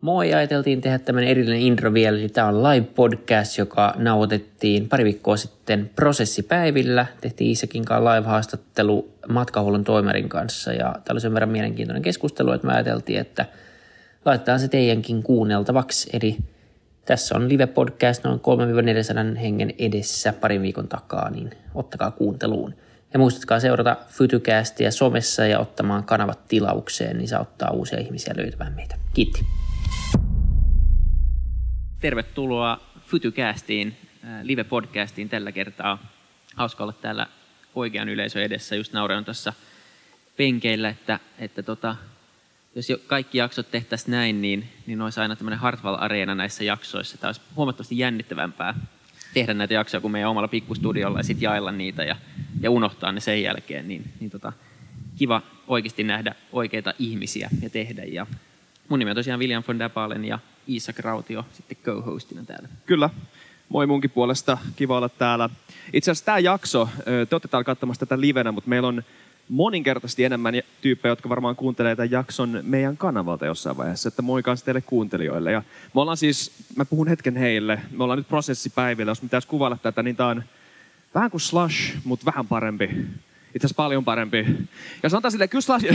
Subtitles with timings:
[0.00, 5.04] Moi, ajateltiin tehdä tämmöinen erillinen intro vielä, eli tämä on live podcast, joka nauhoitettiin pari
[5.04, 7.06] viikkoa sitten prosessipäivillä.
[7.20, 12.66] Tehtiin Isakin kanssa live-haastattelu matkahuollon toimerin kanssa ja tämä oli sen verran mielenkiintoinen keskustelu, että
[12.66, 13.46] me ajateltiin, että
[14.24, 16.10] laitetaan se teidänkin kuunneltavaksi.
[16.12, 16.36] Eli
[17.04, 18.40] tässä on live podcast noin
[19.34, 22.74] 3-400 hengen edessä parin viikon takaa, niin ottakaa kuunteluun.
[23.12, 28.72] Ja muistatkaa seurata Fytycastia somessa ja ottamaan kanavat tilaukseen, niin se auttaa uusia ihmisiä löytämään
[28.72, 28.94] meitä.
[29.14, 29.40] Kiitti.
[32.00, 35.98] Tervetuloa Fytycastiin, äh, live-podcastiin tällä kertaa.
[36.54, 37.26] Hauska olla täällä
[37.74, 38.76] oikean yleisön edessä.
[38.76, 39.52] Just naureon tuossa
[40.36, 41.96] penkeillä, että, että tota,
[42.74, 47.18] jos jo kaikki jaksot tehtäisiin näin, niin, niin olisi aina tämmöinen Hartwall-areena näissä jaksoissa.
[47.18, 48.74] Tämä olisi huomattavasti jännittävämpää
[49.34, 52.16] tehdä näitä jaksoja kuin meidän omalla pikkustudiolla ja sitten jaella niitä ja,
[52.60, 53.88] ja unohtaa ne sen jälkeen.
[53.88, 54.52] Niin, niin tota,
[55.16, 58.04] kiva oikeasti nähdä oikeita ihmisiä ja tehdä.
[58.04, 58.26] Ja
[58.88, 62.68] mun nimi on tosiaan William von Dapalen ja Isak Rautio sitten co-hostina täällä.
[62.86, 63.10] Kyllä.
[63.68, 64.58] Moi munkin puolesta.
[64.76, 65.50] Kiva olla täällä.
[65.92, 69.02] Itse asiassa tämä jakso, te olette täällä katsomassa tätä livenä, mutta meillä on
[69.48, 74.08] moninkertaisesti enemmän tyyppejä, jotka varmaan kuuntelee tämän jakson meidän kanavalta jossain vaiheessa.
[74.08, 75.52] Että moi kanssa teille kuuntelijoille.
[75.52, 75.62] Ja
[75.94, 80.02] me ollaan siis, mä puhun hetken heille, me ollaan nyt prosessipäivillä, jos pitäisi kuvailla tätä,
[80.02, 80.42] niin tämä on
[81.14, 83.06] vähän kuin slush, mutta vähän parempi.
[83.58, 84.46] Itse asiassa paljon parempi.
[85.02, 85.86] Ja sanotaan silleen, kyllä slash...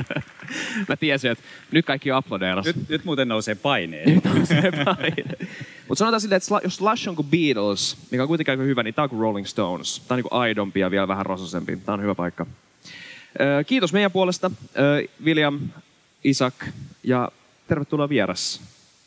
[0.88, 2.66] Mä tiesin, että nyt kaikki aplodeeras.
[2.66, 4.06] Nyt, nyt muuten nousee paineet.
[4.06, 5.24] Nyt nousee paine.
[5.88, 8.94] Mutta sanotaan silleen, että jos Slash on kuin Beatles, mikä on kuitenkin aika hyvä, niin
[8.94, 10.00] tämä on kuin Rolling Stones.
[10.00, 11.76] Tämä on niin aidompi ja vielä vähän rososempi.
[11.76, 12.46] Tämä on hyvä paikka.
[13.66, 14.50] Kiitos meidän puolesta,
[15.24, 15.60] William,
[16.24, 16.54] Isak
[17.02, 17.32] ja
[17.68, 18.60] tervetuloa vieras,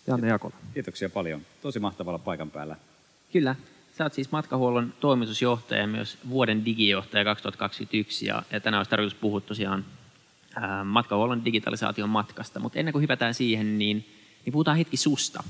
[0.07, 0.53] Janne Jakola.
[0.73, 1.41] Kiitoksia paljon.
[1.61, 2.75] Tosi mahtavalla paikan päällä.
[3.33, 3.55] Kyllä.
[4.01, 9.19] Sä oot siis matkahuollon toimitusjohtaja ja myös vuoden digijohtaja 2021 ja, ja tänään olisi tarkoitus
[9.19, 9.85] puhua tosiaan
[10.55, 12.59] ää, matkahuollon digitalisaation matkasta.
[12.59, 14.05] Mutta ennen kuin hypätään siihen, niin,
[14.45, 15.43] niin puhutaan hetki susta.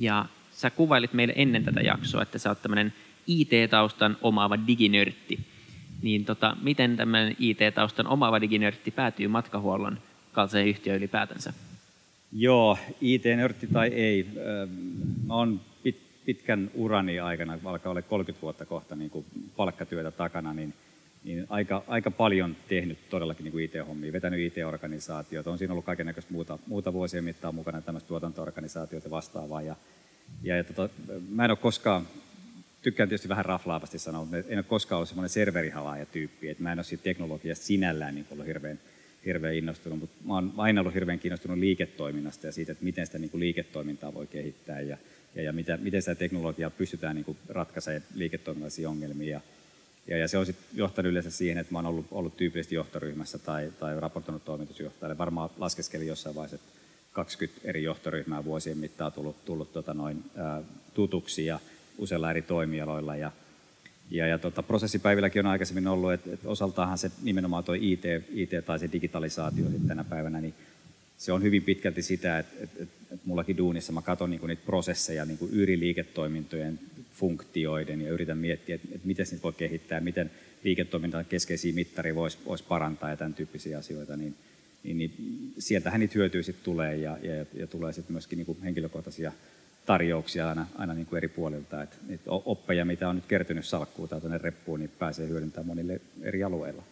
[0.00, 2.92] Ja sä kuvailit meille ennen tätä jaksoa, että sä oot tämmöinen
[3.26, 5.40] IT-taustan omaava diginörtti.
[6.02, 9.98] Niin tota, miten tämmöinen IT-taustan omaava diginörtti päätyy matkahuollon
[10.32, 11.52] kaltaiseen yhtiöön ylipäätänsä?
[12.32, 14.26] Joo, IT-nörtti tai ei.
[15.26, 15.60] Mä oon
[16.26, 19.26] pitkän urani aikana, alkaa olla 30 vuotta kohta niin kuin
[19.56, 20.74] palkkatyötä takana, niin,
[21.24, 25.50] niin aika, aika paljon tehnyt todellakin niin kuin IT-hommia, vetänyt IT-organisaatioita.
[25.50, 29.62] On siinä ollut kaikenlaista muuta, muuta vuosien mittaan mukana tämmöistä tuotanto-organisaatioita vastaavaa.
[29.62, 29.76] Ja,
[30.42, 30.88] ja, ja tota,
[31.28, 32.06] mä en ole koskaan
[32.82, 36.78] tykkään tietysti vähän raflaavasti sanoa, mutta en ole koskaan ollut semmoinen serverihalaaja-tyyppi, että mä en
[36.78, 38.78] ole siitä teknologiasta sinällään niin ollut hirveän,
[39.26, 43.18] hirveän innostunut, mutta mä oon aina ollut hirveän kiinnostunut liiketoiminnasta ja siitä, että miten sitä
[43.18, 44.96] niin kuin liiketoimintaa voi kehittää ja,
[45.36, 49.30] ja, ja mitä, miten sitä teknologiaa pystytään niin kuin ratkaisemaan liiketoiminnallisia ongelmia.
[49.30, 49.40] Ja,
[50.06, 53.38] ja, ja se on sitten johtanut yleensä siihen, että mä oon ollut, ollut tyypillisesti johtoryhmässä
[53.38, 55.18] tai, tai raportoinut toimitusjohtajalle.
[55.18, 56.80] Varmaan laskeskelin jossain vaiheessa, että
[57.12, 60.62] 20 eri johtoryhmää vuosien mittaan tullut, tullut tota noin, ää,
[60.94, 61.60] tutuksi ja
[61.98, 63.16] useilla eri toimialoilla.
[63.16, 63.32] Ja,
[64.10, 68.50] ja, ja tota, prosessipäivilläkin on aikaisemmin ollut, että, että osaltaanhan se nimenomaan tuo IT, IT
[68.66, 70.54] tai se digitalisaatio tänä päivänä, niin
[71.18, 74.66] se on hyvin pitkälti sitä, että, että, että, että mullakin duunissa mä katson niin niitä
[74.66, 75.50] prosesseja niin kuin
[75.80, 76.78] liiketoimintojen
[77.12, 80.30] funktioiden ja yritän miettiä, että, että miten niitä voi kehittää, miten
[80.64, 84.34] liiketoiminnan keskeisiä mittaria voisi vois parantaa ja tämän tyyppisiä asioita, niin,
[84.82, 85.12] niin, niin
[85.58, 89.32] sieltähän niitä hyötyä sitten tulee ja, ja, ja tulee sitten myöskin niin henkilökohtaisia
[89.86, 91.82] tarjouksia aina, aina niin kuin eri puolilta.
[91.82, 96.00] Et, et oppeja, mitä on nyt kertynyt salkkuun tai tuonne reppuun, niin pääsee hyödyntämään monille
[96.22, 96.82] eri alueilla.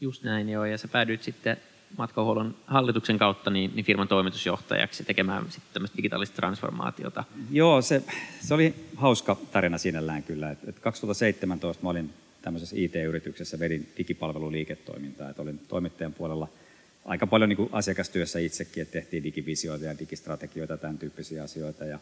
[0.00, 0.64] Just näin, joo.
[0.64, 1.56] Ja sä päädyit sitten
[1.98, 7.24] matkahuollon hallituksen kautta niin, niin firman toimitusjohtajaksi tekemään sitten digitaalista transformaatiota.
[7.50, 8.02] Joo, se,
[8.40, 10.50] se oli hauska tarina sinällään kyllä.
[10.50, 12.10] Et, et 2017 mä olin
[12.42, 16.48] tämmöisessä IT-yrityksessä, vedin digipalveluliiketoimintaa, että olin toimittajan puolella–
[17.06, 21.84] aika paljon niin kuin asiakastyössä itsekin, että tehtiin digivisioita ja digistrategioita, tämän tyyppisiä asioita.
[21.84, 21.98] Ja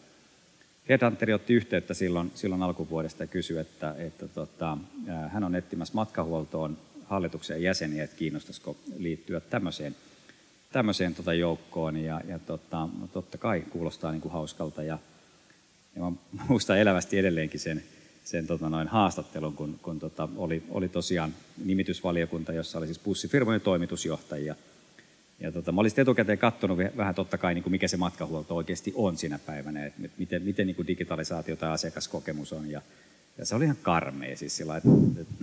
[0.89, 4.79] Headhunteri otti yhteyttä silloin, silloin alkuvuodesta ja kysyi, että, että tota,
[5.29, 6.79] hän on etsimässä matkahuoltoon
[7.15, 9.97] hallituksen jäseniä, että kiinnostaisiko liittyä tämmöiseen,
[10.73, 11.97] tämmöiseen tota joukkoon.
[11.97, 14.83] Ja, ja tota, totta kai kuulostaa niin kuin hauskalta.
[14.83, 14.99] Ja,
[15.97, 16.13] ja mä
[16.49, 17.83] muistan elävästi edelleenkin sen,
[18.25, 21.35] sen tota noin haastattelun, kun, kun tota oli, oli tosiaan
[21.65, 24.55] nimitysvaliokunta, jossa oli siis bussifirmojen toimitusjohtajia–
[25.41, 28.93] ja tota, mä olisin etukäteen katsonut vähän totta kai, niin kuin mikä se matkahuolto oikeasti
[28.97, 32.71] on siinä päivänä, että miten, miten niin kuin digitalisaatio tai asiakaskokemus on.
[32.71, 32.83] Ja,
[33.39, 34.89] ja se oli ihan karmea siis sillä, että,
[35.21, 35.35] että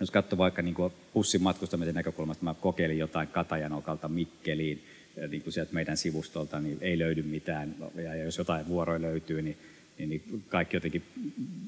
[0.00, 4.84] jos katsoo vaikka niin kuin bussin matkustamisen näkökulmasta, mä kokeilin jotain Katajanokalta Mikkeliin,
[5.28, 7.74] niin kuin sieltä meidän sivustolta, niin ei löydy mitään.
[7.94, 9.56] Ja jos jotain vuoroja löytyy, niin,
[9.98, 11.02] niin, niin kaikki jotenkin,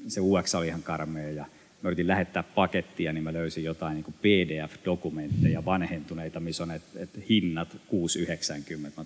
[0.07, 1.29] se UX oli ihan karmea.
[1.29, 1.45] Ja,
[1.81, 7.09] mä yritin lähettää pakettia, niin mä löysin jotain niin PDF-dokumentteja vanhentuneita, missä on et, et
[7.29, 7.77] hinnat
[8.97, 9.05] 6,90.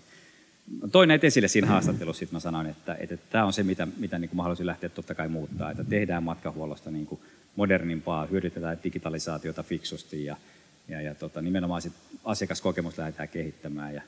[0.91, 3.87] toin näitä esille siinä haastattelussa, sitten mä sanoin, että, että, että tämä on se, mitä,
[3.97, 7.21] mitä niin kuin mä haluaisin lähteä totta kai muuttaa, että tehdään matkahuollosta niin kuin
[7.55, 10.37] modernimpaa, hyödytetään digitalisaatiota fiksusti ja,
[10.87, 11.93] ja, ja tota, nimenomaan sit
[12.23, 13.95] asiakaskokemus lähdetään kehittämään.
[13.95, 14.01] Ja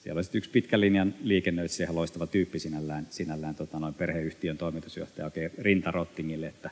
[0.00, 5.24] siellä oli yksi pitkän linjan liikennöitsijä, ihan loistava tyyppi sinällään, sinällään tota, noin perheyhtiön toimitusjohtaja
[5.24, 6.70] oikein rintarottingille, että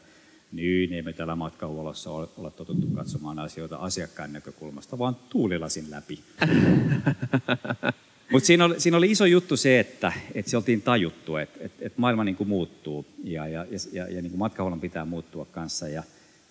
[0.53, 6.19] niin, ei me täällä matkahuollossa ole, ole totuttu katsomaan asioita asiakkaan näkökulmasta, vaan tuulilasin läpi.
[8.33, 11.87] Mutta siinä, oli, siinä oli iso juttu se, että, että se oltiin tajuttu, että, että,
[11.87, 15.89] että maailma niin kuin muuttuu ja, ja, ja, ja niin kuin matkahuollon pitää muuttua kanssa.
[15.89, 16.03] Ja,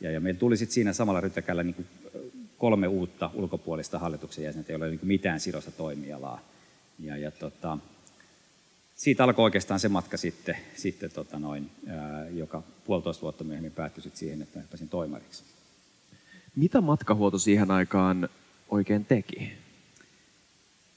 [0.02, 1.88] ja, ja meillä tuli sitten siinä samalla rytäkällä niin kuin
[2.58, 6.42] kolme uutta ulkopuolista hallituksen jäsentä, joilla ei ole niin mitään sidosta toimialaa.
[7.00, 7.78] Ja, ja tota,
[8.96, 14.04] siitä alkoi oikeastaan se matka sitten, sitten tota noin, ää, joka puolitoista vuotta myöhemmin päättyi
[14.04, 15.44] sitten siihen, että pääsin toimariksi.
[16.56, 18.30] Mitä matkahuolto siihen aikaan
[18.70, 19.54] oikein teki?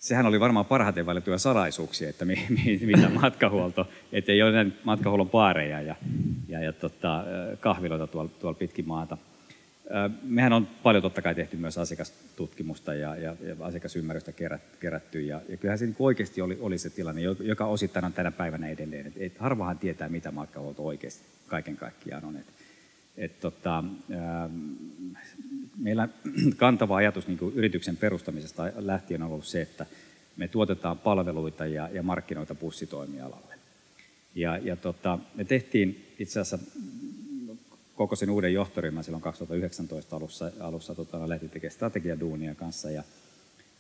[0.03, 5.31] Sehän oli varmaan parhaiten valittuja salaisuuksia, että mi, mi, mitä matkahuolto, että ei ole matkahuollon
[5.31, 5.97] paareja ja,
[6.49, 7.25] ja, ja tota,
[7.61, 9.19] kahviloita tuolla, tuolla pitkin maata.
[10.23, 14.33] Mehän on paljon totta kai tehty myös asiakastutkimusta ja, ja, ja asiakasymmärrystä
[14.81, 15.21] kerätty.
[15.21, 18.69] Ja, ja kyllähän se niin oikeasti oli, oli se tilanne, joka osittain on tänä päivänä
[18.69, 19.07] edelleen.
[19.07, 22.37] Et, et harvahan tietää, mitä matkahuolto oikeasti kaiken kaikkiaan on.
[22.37, 22.47] Et,
[23.17, 23.85] et tota,
[25.79, 26.09] meillä
[26.57, 29.87] kantava ajatus niin yrityksen perustamisesta lähtien on ollut se, että
[30.37, 33.55] me tuotetaan palveluita ja, ja markkinoita bussitoimialalle.
[34.35, 36.59] Ja, ja tota, me tehtiin itse asiassa
[37.95, 42.91] koko sen uuden johtoryhmän silloin 2019 alussa, alussa tota, lähti tekemään strategiaduunia kanssa.
[42.91, 43.03] Ja,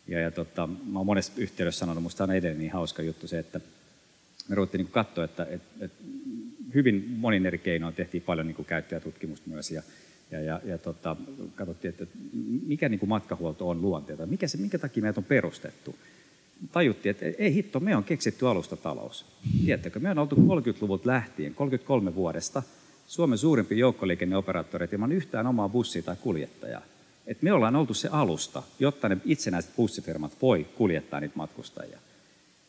[0.08, 3.38] ja, ja tota, mä olen monessa yhteydessä sanonut, minusta on edelleen niin hauska juttu se,
[3.38, 3.60] että
[4.48, 6.04] me ruvettiin niin katsoa, että, että, että
[6.74, 9.70] hyvin monin eri keinoin tehtiin paljon niin käyttäjätutkimusta myös.
[9.70, 9.82] Ja,
[10.32, 11.16] ja, ja, ja tota,
[11.54, 12.06] katsottiin, että
[12.66, 15.96] mikä niin kuin matkahuolto on luonteelta, mikä se, minkä takia meitä on perustettu.
[16.72, 19.24] Tajuttiin, että ei hitto, me on keksitty alustatalous.
[19.64, 22.62] Tiedättekö, me on oltu 30-luvulta lähtien, 33 vuodesta,
[23.06, 26.82] Suomen suurimpi joukkoliikenneoperaattori ilman yhtään omaa bussia tai kuljettajaa.
[27.26, 31.98] Et me ollaan oltu se alusta, jotta ne itsenäiset bussifirmat voi kuljettaa niitä matkustajia.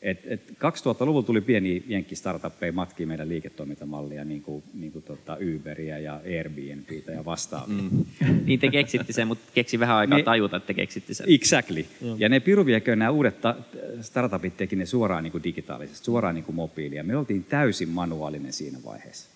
[0.04, 5.38] Et, et 2000-luvulla tuli pieni jenkki startuppeja matkiin meidän liiketoimintamallia, niin kuin, niin kuin tota
[5.56, 7.84] Uberia ja Airbnbitä ja vastaavia.
[7.92, 8.06] Mm.
[8.46, 11.26] niin te keksitte sen, mutta keksi vähän aikaa ne, tajuta, että te keksitte sen.
[11.30, 11.86] Exactly.
[12.02, 12.16] Mm.
[12.18, 13.56] Ja ne piruviekö nämä uudet ta-
[14.02, 17.04] startupit teki ne suoraan niin kuin digitaalisesti, suoraan niin kuin mobiilia.
[17.04, 19.30] Me oltiin täysin manuaalinen siinä vaiheessa.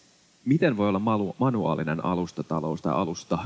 [0.46, 3.40] Miten voi olla malu- manuaalinen alustatalous tai alusta?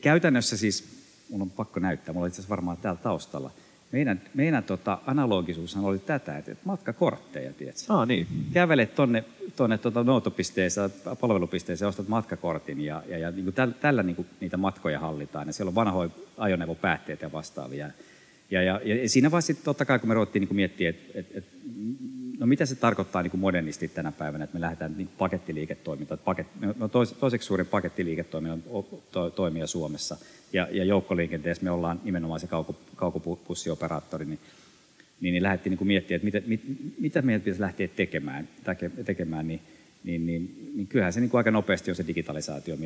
[0.00, 0.84] Käytännössä siis,
[1.28, 3.50] mun on pakko näyttää, mulla on itse asiassa varmaan täällä taustalla–
[3.92, 7.80] meidän, meidän tota, analogisuushan oli tätä, että matkakortteja, tiedätkö?
[7.88, 8.26] Ah, niin.
[8.52, 9.24] Kävelet tonne,
[9.56, 10.90] tonne tota, noutopisteeseen,
[11.20, 15.46] palvelupisteeseen, ostat matkakortin ja, ja, ja niin kuin täl, tällä niin kuin niitä matkoja hallitaan.
[15.46, 17.90] Ja siellä on vanhoja ajoneuvopäätteitä ja vastaavia.
[18.50, 21.44] Ja, ja, ja siinä vaiheessa totta kai, kun me ruvettiin niin miettiä, että et, et,
[22.40, 26.20] no mitä se tarkoittaa niin kuin modernisti tänä päivänä, että me lähdetään niin pakettiliiketoimintaan.
[26.24, 26.46] Paket,
[26.76, 28.68] no tois, toiseksi suurin pakettiliiketoiminta
[29.12, 30.16] to, toimija Suomessa
[30.52, 34.38] ja, ja joukkoliikenteessä me ollaan nimenomaan se kauko, kaukopussioperaattori, niin,
[35.20, 36.60] niin, niin lähdettiin niin miettimään, että mitä, mit,
[36.98, 38.48] mitä meidän pitäisi lähteä tekemään,
[39.04, 39.60] tekemään niin,
[40.04, 42.76] niin, niin, niin kyllähän se niin kuin aika nopeasti on se digitalisaatio,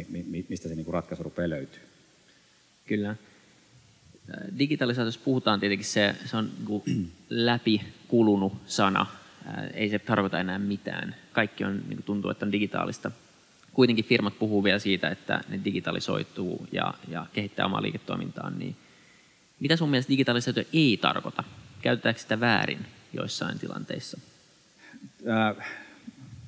[0.49, 1.83] mistä se niin kuin ratkaisu rupeaa löytyy.
[2.87, 3.17] Kyllä
[4.59, 6.51] digitalisaatiossa puhutaan tietenkin se, se on
[7.31, 9.07] läpikulunut sana.
[9.75, 11.15] Ei se tarkoita enää mitään.
[11.33, 13.11] Kaikki on, niin tuntuu, että on digitaalista.
[13.73, 18.59] Kuitenkin firmat puhuu vielä siitä, että ne digitalisoituu ja, ja kehittää omaa liiketoimintaan.
[18.59, 18.77] Niin
[19.61, 21.45] mitä sun mielestä digitalisaatio ei tarkoita?
[21.83, 24.21] Käytetäänkö sitä väärin joissain tilanteissa?
[25.29, 25.67] Äh,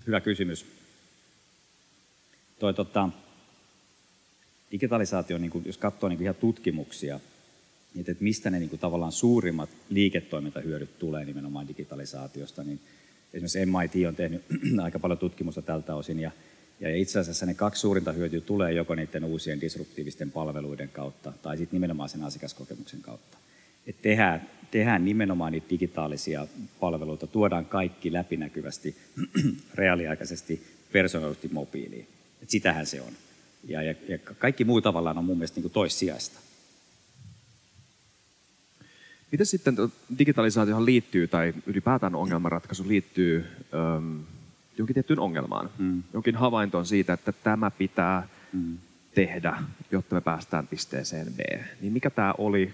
[0.06, 0.66] hyvä kysymys.
[2.58, 3.08] Toi, tota,
[4.72, 7.20] digitalisaatio, niin kun, jos katsoo niin ihan tutkimuksia,
[8.00, 12.80] että, että mistä ne niin kuin, tavallaan suurimmat liiketoimintahyödyt tulee nimenomaan digitalisaatiosta, niin
[13.32, 14.42] esimerkiksi MIT on tehnyt
[14.82, 16.30] aika paljon tutkimusta tältä osin, ja,
[16.80, 21.56] ja itse asiassa ne kaksi suurinta hyötyä tulee joko niiden uusien disruptiivisten palveluiden kautta, tai
[21.56, 23.38] sitten nimenomaan sen asiakaskokemuksen kautta.
[23.86, 26.46] Että tehdään, tehdään nimenomaan niitä digitaalisia
[26.80, 28.96] palveluita, tuodaan kaikki läpinäkyvästi,
[29.74, 30.62] reaaliaikaisesti,
[30.92, 32.08] personaalisesti mobiiliin.
[32.42, 33.12] Et sitähän se on.
[33.64, 36.45] Ja, ja, ja kaikki muu tavallaan on mun mielestä niin kuin toissijaista.
[39.32, 39.76] Miten sitten
[40.18, 43.44] digitalisaatiohan liittyy, tai ylipäätään ongelmanratkaisu liittyy
[43.96, 44.20] äm,
[44.78, 46.02] jonkin tiettyyn ongelmaan, mm.
[46.12, 48.78] jonkin havaintoon siitä, että tämä pitää mm.
[49.14, 51.38] tehdä, jotta me päästään pisteeseen B.
[51.80, 52.72] Niin mikä tämä oli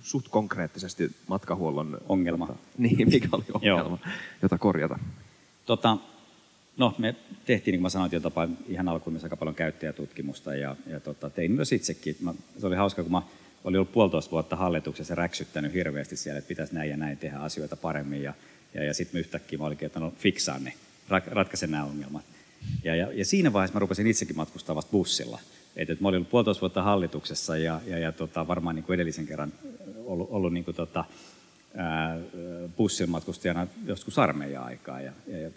[0.00, 2.48] suht konkreettisesti matkahuollon ongelma?
[2.78, 3.98] Niin, mikä oli ongelma,
[4.42, 4.98] jota korjata?
[5.66, 5.96] Tota,
[6.76, 7.14] no, me
[7.44, 8.20] tehtiin, niin kuin mä sanoin jo
[8.68, 12.16] ihan alkuun aika paljon käyttäjätutkimusta ja, ja tota, tein myös itsekin.
[12.20, 13.22] Mä, se oli hauska, kun mä
[13.66, 17.76] oli ollut puolitoista vuotta hallituksessa räksyttänyt hirveästi siellä, että pitäisi näin ja näin tehdä asioita
[17.76, 18.22] paremmin.
[18.22, 18.34] Ja,
[18.74, 20.72] ja, ja sitten yhtäkkiä mä olikin, että no fiksaan ne,
[21.26, 22.24] ratkaisen nämä ongelmat.
[22.84, 25.40] Ja, ja, ja siinä vaiheessa mä rupesin itsekin matkustaa vasta bussilla.
[25.76, 28.94] Et, et mä olin ollut puolitoista vuotta hallituksessa ja, ja, ja tota, varmaan niin kuin
[28.94, 29.52] edellisen kerran
[30.04, 31.04] ollut, ollut niin kuin tota,
[32.76, 35.00] bussin matkustajana joskus armeija-aikaa.
[35.00, 35.50] Ja, ja, ja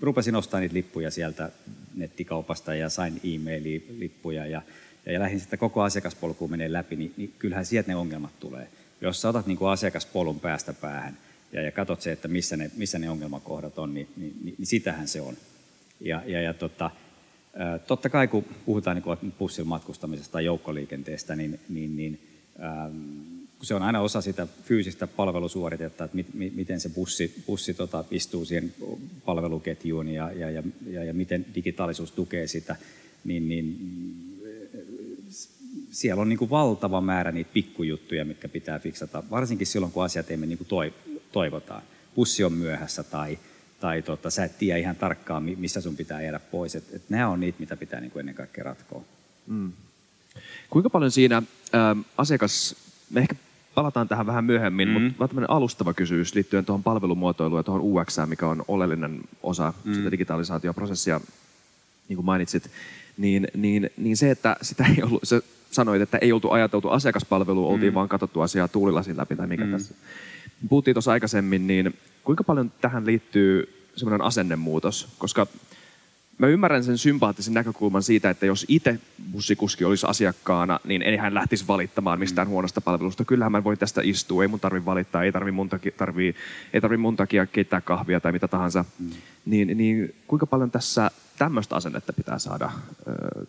[0.00, 1.50] rupesin ostamaan niitä lippuja sieltä
[1.94, 4.62] nettikaupasta ja sain e-maili-lippuja ja,
[5.06, 8.68] ja, lähdin sitten koko asiakaspolkuun menee läpi, niin, niin kyllähän sieltä ne ongelmat tulee.
[9.00, 11.16] Jos sä otat niin kuin asiakaspolun päästä päähän
[11.52, 14.66] ja, ja katsot se, että missä ne, missä ne ongelmakohdat on, niin, niin, niin, niin
[14.66, 15.36] sitähän se on.
[16.00, 16.90] Ja, ja, ja tota,
[17.86, 22.20] totta kai kun puhutaan niin bussin matkustamisesta tai joukkoliikenteestä, niin, niin, niin
[22.62, 27.74] ähm, se on aina osa sitä fyysistä palvelusuoritetta, että mit, mi, miten se bussi, bussi
[27.74, 28.74] tota, istuu siihen
[29.24, 32.76] palveluketjuun ja, ja, ja, ja, ja miten digitaalisuus tukee sitä,
[33.24, 33.76] niin, niin
[35.92, 40.30] siellä on niin kuin valtava määrä niitä pikkujuttuja, mitkä pitää fiksata, varsinkin silloin, kun asiat
[40.30, 40.92] ei mene niin kuin
[41.32, 41.82] toivotaan.
[42.14, 43.38] Bussi on myöhässä tai,
[43.80, 46.76] tai tota, sä et tiedä ihan tarkkaan, missä sun pitää jäädä pois.
[46.76, 49.02] Et, et nämä on niitä, mitä pitää niin kuin ennen kaikkea ratkoa.
[49.46, 49.72] Mm.
[50.70, 51.42] Kuinka paljon siinä ä,
[52.18, 52.76] asiakas,
[53.10, 53.34] me ehkä
[53.74, 55.02] palataan tähän vähän myöhemmin, mm.
[55.02, 59.94] mutta tämmöinen alustava kysymys liittyen tuohon palvelumuotoiluun ja tuohon UX, mikä on oleellinen osa mm.
[59.94, 61.20] sitä digitalisaatioprosessia,
[62.12, 62.70] niin kuin mainitsit,
[63.16, 67.68] niin, niin, niin se, että sitä ei ollut, se sanoit, että ei oltu ajateltu asiakaspalvelua,
[67.68, 67.94] oltiin mm.
[67.94, 69.72] vaan katsottu asiaa tuulilasin läpi tai mikä mm.
[69.72, 69.94] tässä.
[70.68, 75.46] Puhuttiin tuossa aikaisemmin, niin kuinka paljon tähän liittyy semmoinen asennemuutos, koska
[76.38, 78.98] mä ymmärrän sen sympaattisen näkökulman siitä, että jos itse
[79.32, 82.50] bussikuski olisi asiakkaana, niin ei hän lähtisi valittamaan mistään mm.
[82.50, 83.24] huonosta palvelusta.
[83.24, 86.34] Kyllähän mä voin tästä istua, ei mun tarvi valittaa, ei tarvi mun takia, tarvii,
[86.72, 88.84] ei tarvi mun takia keittää kahvia tai mitä tahansa.
[88.98, 89.10] Mm.
[89.46, 92.72] Niin, niin kuinka paljon tässä tämmöistä asennetta pitää saada
[93.08, 93.44] öö,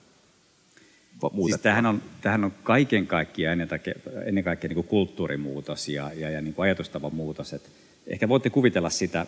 [1.46, 3.94] Siis tämähän, on, tämähän on kaiken kaikkiaan ennen, kaikkea,
[4.26, 7.54] ennen kaikkea niin kuin kulttuurimuutos ja, ja, ja niin kuin ajatustavan muutos.
[7.54, 7.70] Et
[8.08, 9.26] ehkä voitte kuvitella sitä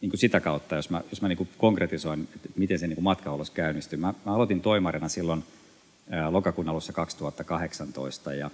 [0.00, 2.96] niin kuin sitä kautta, jos mä, jos mä niin kuin konkretisoin, että miten se niin
[2.96, 3.98] kuin matkahuollossa käynnistyy.
[3.98, 5.44] Mä, mä aloitin toimarina silloin
[6.10, 8.50] ää, lokakuun alussa 2018 ja,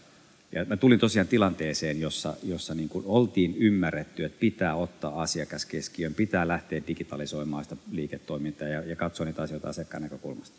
[0.53, 5.67] ja mä tulin tosiaan tilanteeseen, jossa, jossa niin kuin oltiin ymmärretty, että pitää ottaa asiakas
[5.67, 10.57] keskiöön, pitää lähteä digitalisoimaan sitä liiketoimintaa ja, ja katsoa niitä asioita asiakkaan näkökulmasta.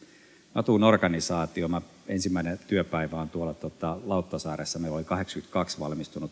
[0.56, 6.32] Mä tuun organisaatio, mä ensimmäinen työpäivä on tuolla tota, Lauttasaaressa, meillä oli 82 valmistunut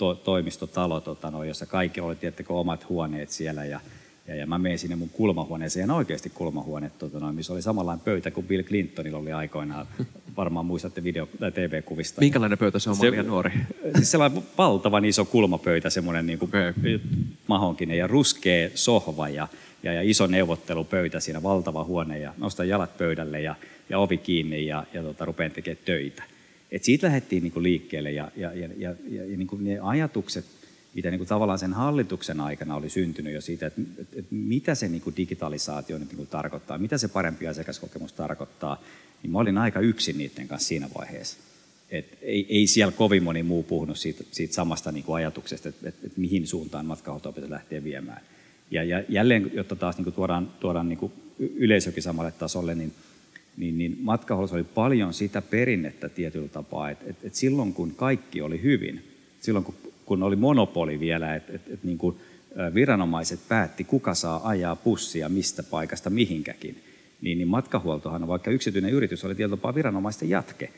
[0.00, 3.80] to, toimistotalo, tota, no, jossa kaikki oli tiettekö, omat huoneet siellä ja,
[4.26, 8.04] ja, ja mä menin sinne mun kulmahuoneeseen, ja oikeasti kulmahuone, tota, no, missä oli samanlainen
[8.04, 9.86] pöytä kuin Bill Clintonilla oli aikoinaan,
[10.36, 12.20] varmaan muistatte video- tai TV-kuvista.
[12.20, 13.50] Minkälainen pöytä se on, se, liian nuori?
[13.96, 17.00] Siis sellainen valtavan iso kulmapöytä, semmoinen niin kuin okay.
[17.46, 19.48] mahonkinen ja ruskea sohva ja,
[19.82, 23.54] ja, ja iso neuvottelupöytä siinä, valtava huone ja nostan jalat pöydälle ja,
[23.88, 26.22] ja ovi kiinni ja, ja tota, rupean tekemään töitä.
[26.72, 29.78] Et siitä lähdettiin niin kuin liikkeelle ja, ja, ja, ja, ja, ja niin kuin ne
[29.82, 30.44] ajatukset,
[30.94, 34.74] mitä niin kuin tavallaan sen hallituksen aikana oli syntynyt jo siitä, että, että, että mitä
[34.74, 38.82] se niin kuin digitalisaatio nyt niin kuin tarkoittaa, mitä se parempi asiakaskokemus tarkoittaa,
[39.22, 41.38] niin mä olin aika yksin niiden kanssa siinä vaiheessa.
[41.90, 45.88] Et ei, ei siellä kovin moni muu puhunut siitä, siitä samasta niin kuin ajatuksesta, että,
[45.88, 48.22] että, että mihin suuntaan matkahuoltoa pitäisi lähteä viemään.
[48.70, 52.92] Ja, ja jälleen, jotta taas niin kuin tuodaan, tuodaan niin kuin yleisökin samalle tasolle, niin
[53.60, 58.42] niin, niin matkahuollossa oli paljon sitä perinnettä tietyllä tapaa, että, että, että silloin kun kaikki
[58.42, 59.04] oli hyvin,
[59.40, 59.74] silloin kun,
[60.04, 62.16] kun oli monopoli vielä, että, että, että niin kuin
[62.74, 66.82] viranomaiset päätti, kuka saa ajaa pussia mistä paikasta mihinkäkin,
[67.20, 70.70] niin, niin matkahuoltohan, vaikka yksityinen yritys, oli tietyllä tapaa viranomaisten jatke.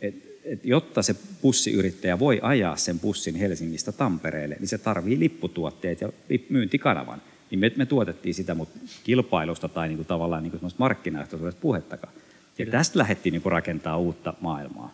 [0.00, 0.14] Et,
[0.44, 6.12] et jotta se bussiyrittäjä voi ajaa sen bussin Helsingistä Tampereelle, niin se tarvii lipputuotteet ja
[6.48, 7.22] myyntikanavan.
[7.50, 12.12] Niin me, me tuotettiin sitä, mutta kilpailusta tai niin kuin tavallaan niin kuin markkinaehtoisuudesta puhettakaan.
[12.58, 14.92] Ja tästä lähdettiin niin rakentaa uutta maailmaa.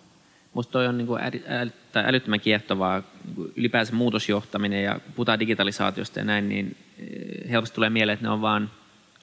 [0.54, 1.22] Minusta toi on niin kuin
[1.94, 3.02] älyttömän kiehtovaa
[3.36, 8.30] niin ylipäänsä muutosjohtaminen ja puhutaan digitalisaatiosta ja näin, niin eh, helposti tulee mieleen, että ne
[8.30, 8.70] on vaan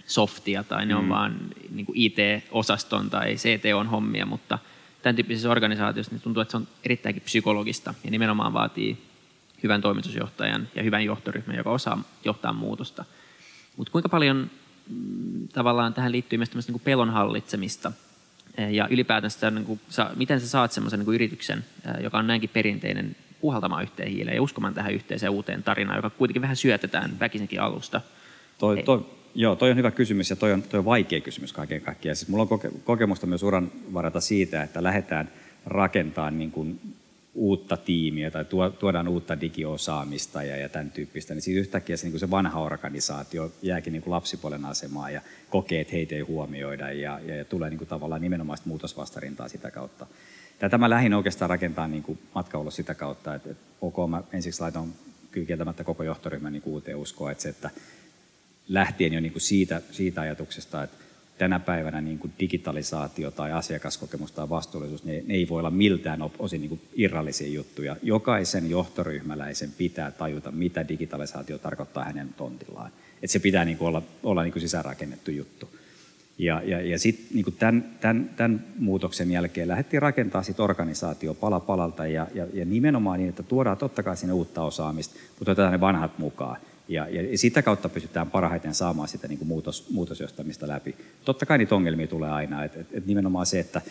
[0.05, 0.99] softia tai ne mm.
[0.99, 1.39] on vaan
[1.71, 4.59] niin kuin IT-osaston tai CTOn hommia, mutta
[5.01, 8.97] tämän tyyppisessä organisaatiossa niin tuntuu, että se on erittäinkin psykologista ja nimenomaan vaatii
[9.63, 13.05] hyvän toimitusjohtajan ja hyvän johtoryhmän, joka osaa johtaa muutosta.
[13.77, 14.49] Mutta kuinka paljon
[14.89, 17.91] mm, tavallaan tähän liittyy myös niin kuin pelon hallitsemista
[18.69, 19.79] ja ylipäätään sitä, niin kuin,
[20.15, 24.41] miten sä saat semmoisen niin yrityksen, eh, joka on näinkin perinteinen, puhaltamaan yhteen hiileen ja
[24.41, 28.01] uskomaan tähän yhteiseen uuteen tarinaan, joka kuitenkin vähän syötetään väkisinkin alusta.
[28.57, 29.05] Toi, toi,
[29.35, 32.15] joo, toi on hyvä kysymys ja toi on, toi on vaikea kysymys kaiken kaikkiaan.
[32.15, 35.29] Siis mulla on koke, kokemusta myös uran varata siitä, että lähdetään
[35.65, 36.79] rakentamaan niin kuin
[37.33, 38.45] uutta tiimiä tai
[38.79, 42.61] tuodaan uutta digiosaamista ja, ja tämän tyyppistä, niin siitä yhtäkkiä se, niin kuin se vanha
[42.61, 47.45] organisaatio jääkin niin kuin lapsipuolen asemaan ja kokee, että heitä ei huomioida ja, ja, ja
[47.45, 50.07] tulee niin kuin tavallaan nimenomaan muutosvastarintaa sitä kautta.
[50.59, 54.61] Tätä mä lähdin oikeastaan rakentaa niin kuin matkaulo sitä kautta, että, että ok, mä ensiksi
[54.61, 54.93] laitan
[55.31, 57.69] kyllä kieltämättä koko johtoryhmän niin uuteen uskoon, että se, että
[58.67, 60.97] lähtien jo niin kuin siitä, siitä ajatuksesta, että
[61.41, 66.19] tänä päivänä niin kuin digitalisaatio tai asiakaskokemus tai vastuullisuus, ne, ne ei voi olla miltään
[66.39, 67.95] osin niin kuin irrallisia juttuja.
[68.03, 72.91] Jokaisen johtoryhmäläisen pitää tajuta, mitä digitalisaatio tarkoittaa hänen tontillaan.
[73.15, 75.69] Että se pitää niin kuin olla, olla niin kuin sisäänrakennettu juttu.
[76.37, 81.59] Ja, ja, ja sitten niin tämän, tämän, tämän muutoksen jälkeen lähdettiin rakentamaan sit organisaatio pala
[81.59, 85.71] palalta ja, ja, ja nimenomaan niin, että tuodaan totta kai sinne uutta osaamista, mutta otetaan
[85.71, 86.57] ne vanhat mukaan.
[86.91, 90.95] Ja, ja sitä kautta pystytään parhaiten saamaan sitä niin kuin muutos, muutosjohtamista läpi.
[91.25, 93.81] Totta kai niitä ongelmia tulee aina, että et, et nimenomaan se, että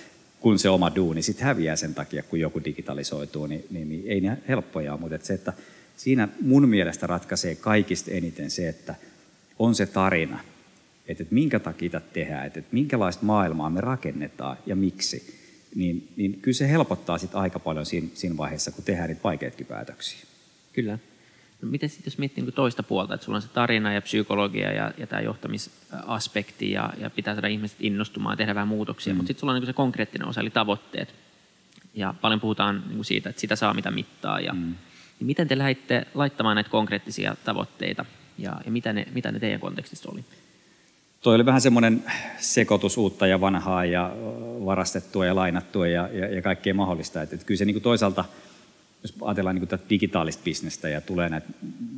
[0.40, 4.20] kun se oma duuni sitten häviää sen takia, kun joku digitalisoituu, niin, niin, niin ei
[4.20, 5.52] ne helppoja ole, mutta et se, että
[5.96, 8.94] siinä mun mielestä ratkaisee kaikista eniten se, että
[9.58, 10.40] on se tarina,
[11.06, 15.40] että, että minkä takia tätä tehdään, että, että minkälaista maailmaa me rakennetaan ja miksi,
[15.74, 19.66] niin, niin kyllä se helpottaa sitten aika paljon siinä, siinä vaiheessa, kun tehdään niitä vaikeitakin
[19.66, 20.20] päätöksiä.
[20.72, 20.98] Kyllä.
[21.62, 24.72] No miten sitten jos miettii niin toista puolta, että sulla on se tarina ja psykologia
[24.72, 29.16] ja, ja tämä johtamisaspekti ja, ja pitää saada ihmiset innostumaan, tehdä vähän muutoksia, mm.
[29.16, 31.14] mutta sitten sulla on niin se konkreettinen osa, eli tavoitteet.
[31.94, 34.40] Ja paljon puhutaan niin siitä, että sitä saa mitä mittaa.
[34.40, 34.60] Ja, mm.
[34.60, 38.04] niin miten te lähditte laittamaan näitä konkreettisia tavoitteita
[38.38, 40.24] ja, ja mitä, ne, mitä ne teidän kontekstissa oli?
[41.20, 42.04] Toi oli vähän semmoinen
[42.38, 44.12] sekoitus uutta ja vanhaa ja
[44.64, 47.22] varastettua ja lainattua ja, ja, ja kaikkea mahdollista.
[47.22, 48.24] Et, et kyllä se niin kuin toisaalta–
[49.02, 51.46] jos ajatellaan niin tätä digitaalista bisnestä ja tulee näitä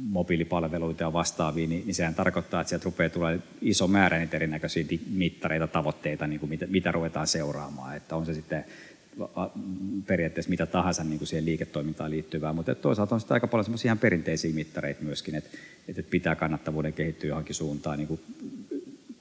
[0.09, 4.85] mobiilipalveluita ja vastaavia, niin, niin sehän tarkoittaa, että sieltä rupeaa tulee iso määrä niitä erinäköisiä
[5.11, 7.97] mittareita, tavoitteita, niin kuin mitä, mitä ruvetaan seuraamaan.
[7.97, 8.65] Että on se sitten
[10.07, 13.89] periaatteessa mitä tahansa niin kuin siihen liiketoimintaan liittyvää, mutta toisaalta on sitten aika paljon semmoisia
[13.89, 15.51] ihan perinteisiä mittareita myöskin, että,
[15.89, 18.21] että pitää kannattavuuden kehittyä johonkin suuntaan niin kuin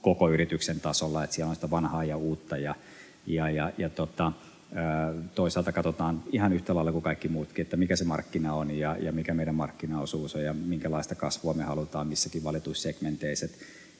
[0.02, 2.74] koko yrityksen tasolla, että siellä on sitä vanhaa ja uutta ja,
[3.26, 4.32] ja, ja, ja tota,
[5.34, 9.12] Toisaalta katsotaan ihan yhtä lailla kuin kaikki muutkin, että mikä se markkina on ja, ja
[9.12, 13.46] mikä meidän markkinaosuus on ja minkälaista kasvua me halutaan missäkin valituissa segmenteissä.
[13.46, 13.52] Et,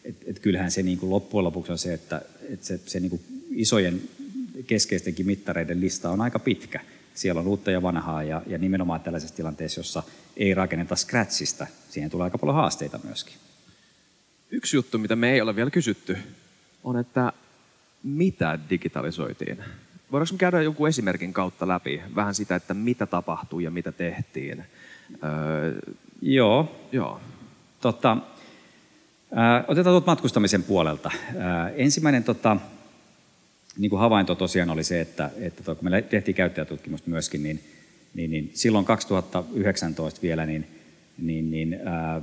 [0.05, 3.11] et, et kyllähän se niin kuin loppujen lopuksi on se, että et se, se niin
[3.11, 4.01] kuin isojen
[4.67, 6.81] keskeistenkin mittareiden lista on aika pitkä.
[7.15, 10.03] Siellä on uutta ja vanhaa ja, ja nimenomaan tällaisessa tilanteessa, jossa
[10.37, 13.35] ei rakenneta scratchista, siihen tulee aika paljon haasteita myöskin.
[14.51, 16.19] Yksi juttu, mitä me ei ole vielä kysytty,
[16.85, 17.33] on, että
[18.03, 19.59] mitä digitalisoitiin?
[20.13, 24.65] Voidaanko käydä joku esimerkin kautta läpi vähän sitä, että mitä tapahtui ja mitä tehtiin?
[25.25, 25.81] Öö,
[26.23, 26.77] joo.
[26.93, 27.21] joo.
[27.81, 28.17] Tota,
[29.35, 31.11] ää, otetaan tuolta matkustamisen puolelta.
[31.39, 32.57] Ää, ensimmäinen tota,
[33.79, 37.61] niin kuin havainto tosiaan oli se, että, että to, kun me tehtiin käyttäjätutkimusta myöskin, niin,
[38.15, 40.67] niin, niin silloin 2019 vielä, niin,
[41.19, 42.23] niin, niin ää,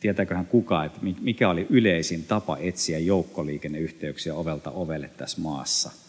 [0.00, 5.90] tietääköhän kukaan, että mikä oli yleisin tapa etsiä joukkoliikenneyhteyksiä ovelta ovelle tässä maassa–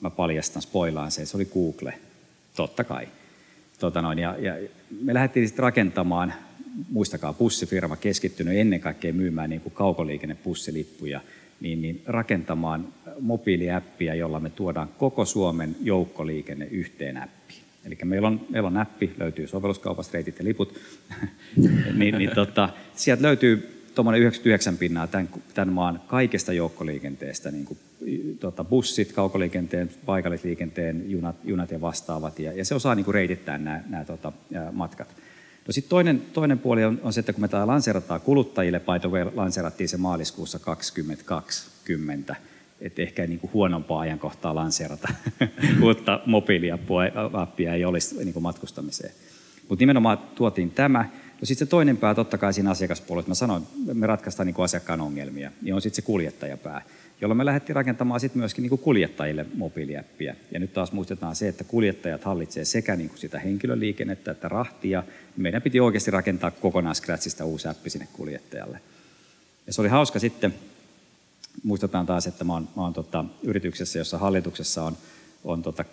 [0.00, 1.94] mä paljastan, spoilaan se, se oli Google,
[2.56, 3.08] totta kai.
[3.78, 4.68] Tota noin, ja, ja
[5.00, 6.34] me lähdettiin sitten rakentamaan,
[6.90, 11.20] muistakaa bussifirma keskittynyt ennen kaikkea myymään niin kuin kaukoliikennebussilippuja,
[11.60, 12.88] niin, niin rakentamaan
[13.20, 17.60] mobiiliäppiä, jolla me tuodaan koko Suomen joukkoliikenne yhteen appiin.
[17.84, 20.78] Eli meillä on, meillä on appi, löytyy sovelluskaupasta reitit ja liput,
[21.98, 27.78] niin, niin tota, sieltä löytyy tuommoinen 99 pinnaa tämän, tämän maan kaikesta joukkoliikenteestä, niin kuin,
[28.40, 33.58] tota, bussit, kaukoliikenteen, paikallisliikenteen, junat, junat ja vastaavat, ja, ja se osaa niin kuin reitittää
[33.58, 34.32] nämä, nämä tota,
[34.72, 35.08] matkat.
[35.66, 38.98] No sitten toinen, toinen puoli on, on se, että kun me tämä lanseerataan kuluttajille, by
[39.00, 42.36] the way, lanseerattiin se maaliskuussa 2020,
[42.80, 45.08] että ehkä niin kuin huonompaa ajankohtaa lanseerata
[45.84, 49.12] uutta mobiiliappia ei olisi niin kuin matkustamiseen.
[49.68, 51.04] Mutta nimenomaan tuotiin tämä,
[51.40, 55.00] No sitten se toinen pää totta kai siinä asiakaspuolella, mä sanoin, me ratkaistaan niin asiakkaan
[55.00, 56.82] ongelmia, niin on sitten se kuljettajapää,
[57.20, 60.36] jolloin me lähdettiin rakentamaan sitten myöskin niin kuljettajille mobiiliäppiä.
[60.52, 65.02] Ja nyt taas muistetaan se, että kuljettajat hallitsee sekä niin kuin sitä henkilöliikennettä että rahtia.
[65.36, 68.80] Meidän piti oikeasti rakentaa kokonaan Scratchista uusi appi sinne kuljettajalle.
[69.66, 70.54] Ja se oli hauska sitten,
[71.62, 74.96] muistetaan taas, että mä oon, mä oon tota, yrityksessä, jossa hallituksessa on
[75.46, 75.84] on tota,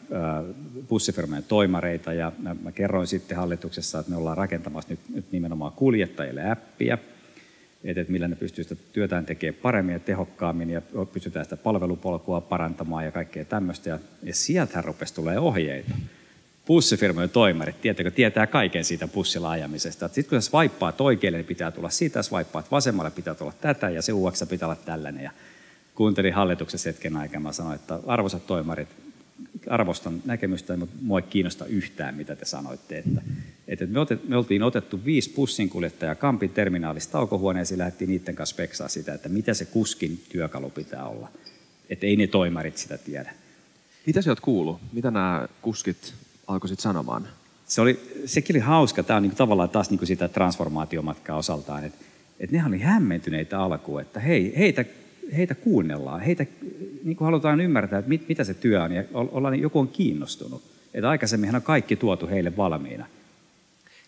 [0.90, 5.72] bussifirmojen toimareita ja mä, mä kerroin sitten hallituksessa, että me ollaan rakentamassa nyt, nyt nimenomaan
[5.72, 6.98] kuljettajille appia,
[7.84, 10.82] että, että millä ne pystyy sitä työtään tekemään paremmin ja tehokkaammin ja
[11.14, 13.90] pystytään sitä palvelupolkua parantamaan ja kaikkea tämmöistä.
[13.90, 15.92] Ja, ja sieltähän rupesi tulee ohjeita.
[16.68, 20.08] Bussifirmojen toimarit, tietääkö, tietää kaiken siitä bussilla ajamisesta.
[20.08, 24.02] Sitten kun sä swipeaat oikealle, niin pitää tulla sitä, swipeaat vasemmalle, pitää tulla tätä ja
[24.02, 25.24] se UX pitää olla tällainen.
[25.24, 25.32] Ja
[25.96, 28.90] kuuntelin hallituksessa hetken aikaa, mä sanoin, että arvoisat toimarit,
[29.70, 32.98] arvostan näkemystä, mutta mua ei kiinnosta yhtään, mitä te sanoitte.
[32.98, 33.22] Että,
[33.68, 38.54] että me, otet, me oltiin otettu viisi pussinkuljettajaa Kampin terminaalista taukohuoneeseen ja lähdettiin niiden kanssa
[38.54, 41.30] speksaa sitä, että mitä se kuskin työkalu pitää olla.
[41.90, 43.34] Että ei ne toimarit sitä tiedä.
[44.06, 44.80] Mitä sä oot kuullut?
[44.94, 46.14] Mitä nämä kuskit
[46.48, 47.28] alkoisit sanomaan?
[47.66, 49.04] Se oli, sekin oli hauska.
[49.04, 51.84] Tämä on niin tavallaan taas niin sitä transformaatiomatkaa osaltaan.
[51.84, 52.06] Että
[52.40, 54.86] et nehän oli hämmentyneitä alkuun, että hei, heitä,
[55.38, 56.22] heitä kuunnellaan.
[56.22, 56.46] Heitä
[57.04, 60.64] niin halutaan ymmärtää, että mit, mitä se työ on ja ollaan, joku on kiinnostunut.
[60.94, 63.06] Että aikaisemminhan on kaikki tuotu heille valmiina.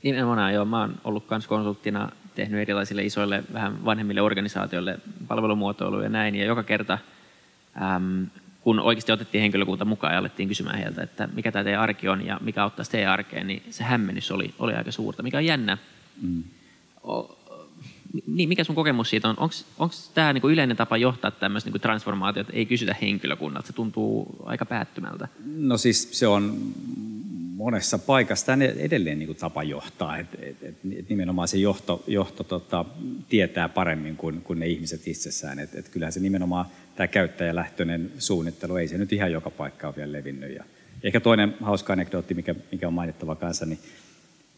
[0.04, 0.66] Nimenomaan joo.
[0.66, 6.36] Mä oon ollut myös konsulttina, tehnyt erilaisille isoille, vähän vanhemmille organisaatioille palvelumuotoiluja ja näin.
[6.36, 6.98] Ja joka kerta,
[7.96, 8.28] äm,
[8.62, 12.26] kun oikeasti otettiin henkilökunta mukaan ja alettiin kysymään heiltä, että mikä tämä teidän arki on
[12.26, 15.78] ja mikä auttaa teidän arkeen, niin se hämmennys oli, oli aika suurta, mikä on jännä.
[16.22, 16.44] Mm.
[17.04, 17.38] O,
[18.28, 19.36] niin, mikä sun kokemus siitä on?
[19.78, 23.68] Onko tämä niinku yleinen tapa johtaa tämmöistä niinku transformaatiota, ei kysytä henkilökunnalta?
[23.68, 25.28] Se tuntuu aika päättymältä.
[25.46, 26.74] No siis se on
[27.56, 30.18] monessa paikassa tämä edelleen niin kuin tapa johtaa.
[30.18, 32.86] Et, et, et, et nimenomaan se johto, johto tota,
[33.30, 35.60] tietää paremmin kuin, kuin ne ihmiset itsessään.
[35.60, 39.96] Et, et kyllähän se nimenomaan tämä käyttäjälähtöinen suunnittelu, ei se nyt ihan joka paikka ole
[39.96, 40.56] vielä levinnyt.
[40.56, 40.64] Ja
[41.04, 43.80] ehkä toinen hauska anekdootti, mikä, mikä on mainittava kanssa, niin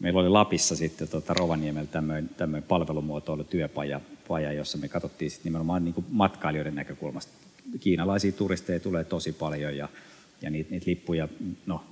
[0.00, 5.84] meillä oli Lapissa sitten tota Rovaniemellä tämmöinen, tämmöinen palvelumuotoilutyöpaja, paja, jossa me katsottiin sitten nimenomaan
[5.84, 7.32] niin matkailijoiden näkökulmasta.
[7.80, 9.88] Kiinalaisia turisteja tulee tosi paljon ja,
[10.42, 11.28] ja niitä, niitä lippuja,
[11.66, 11.84] no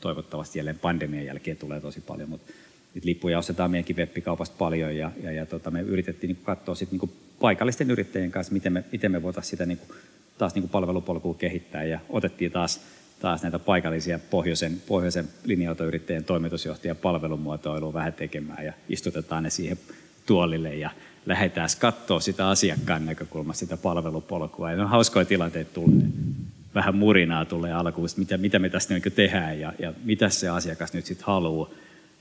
[0.00, 2.52] toivottavasti jälleen pandemian jälkeen tulee tosi paljon, mutta
[2.94, 6.92] niitä lippuja ostetaan meidänkin webbikaupasta paljon ja, ja, ja tota, me yritettiin niin katsoa sit
[6.92, 9.98] niin paikallisten yrittäjien kanssa, miten me, miten me voitaisiin sitä niin kuin,
[10.38, 12.80] taas niin palvelupolkua kehittää ja otettiin taas,
[13.20, 19.78] taas näitä paikallisia pohjoisen, pohjoisen linja-autoyrittäjien toimitusjohtaja palvelumuotoilua vähän tekemään ja istutetaan ne siihen
[20.26, 20.90] tuolille ja
[21.26, 24.72] lähdetään katsoa sitä asiakkaan näkökulmasta, sitä palvelupolkua.
[24.72, 26.06] Ja on hauskoja tilanteita tulee
[26.76, 30.92] vähän murinaa tulee alkuun, mitä, mitä me tästä niin tehdään ja, ja mitä se asiakas
[30.92, 31.70] nyt sitten haluaa.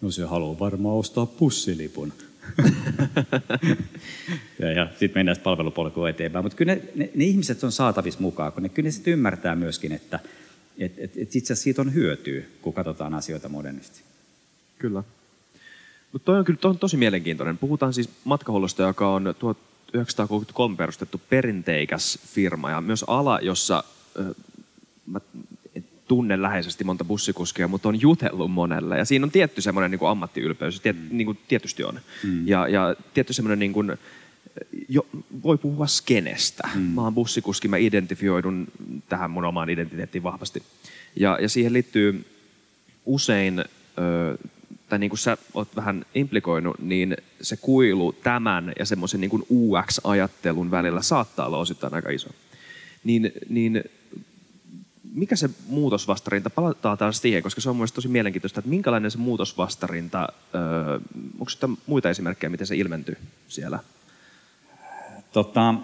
[0.02, 2.14] No se haluaa varmaan ostaa pussilipun.
[4.60, 6.46] ja, ja sitten mennään palvelupolkuun eteenpäin.
[6.46, 9.56] Mutta kyllä ne, ne, ne, ihmiset on saatavissa mukaan, kun ne kyllä ne sitten ymmärtää
[9.56, 10.20] myöskin, että
[10.78, 14.02] et, et, et itse asiassa siitä on hyötyä, kun katsotaan asioita modernisti.
[14.80, 15.04] Kyllä.
[16.12, 17.58] Mutta toi on kyllä to, tosi mielenkiintoinen.
[17.58, 23.84] Puhutaan siis matkahuollosta, joka on 1963 perustettu perinteikäs firma ja myös ala, jossa
[25.06, 25.20] mä
[26.08, 28.98] tunnen läheisesti monta bussikuskia, mutta on jutellut monelle.
[28.98, 31.18] Ja siinä on tietty semmoinen niin ammattiylpeys, tiet, mm.
[31.18, 32.00] niin kuin tietysti on.
[32.24, 32.48] Mm.
[32.48, 33.98] Ja, ja tietty semmoinen, niin kuin,
[34.90, 35.08] jo,
[35.44, 36.70] voi puhua skenestä.
[36.76, 36.82] Mm.
[36.82, 38.68] Mä oon bussikuski, mä identifioidun
[39.10, 40.64] tähän mun omaan identiteettiin vahvasti.
[41.16, 42.26] Ja, ja siihen liittyy
[43.06, 44.38] usein, ö,
[44.90, 50.72] tai niin kuin sä oot vähän implikoinut, niin se kuilu tämän ja semmoisen niin UX-ajattelun
[50.72, 52.30] välillä saattaa olla osittain aika iso.
[53.04, 53.84] Niin, niin
[55.14, 59.18] mikä se muutosvastarinta, palataan taas siihen, koska se on mielestäni tosi mielenkiintoista, että minkälainen se
[59.18, 61.00] muutosvastarinta, öö,
[61.40, 63.80] onko sitä muita esimerkkejä, miten se ilmentyy siellä?
[65.36, 65.76] Tota,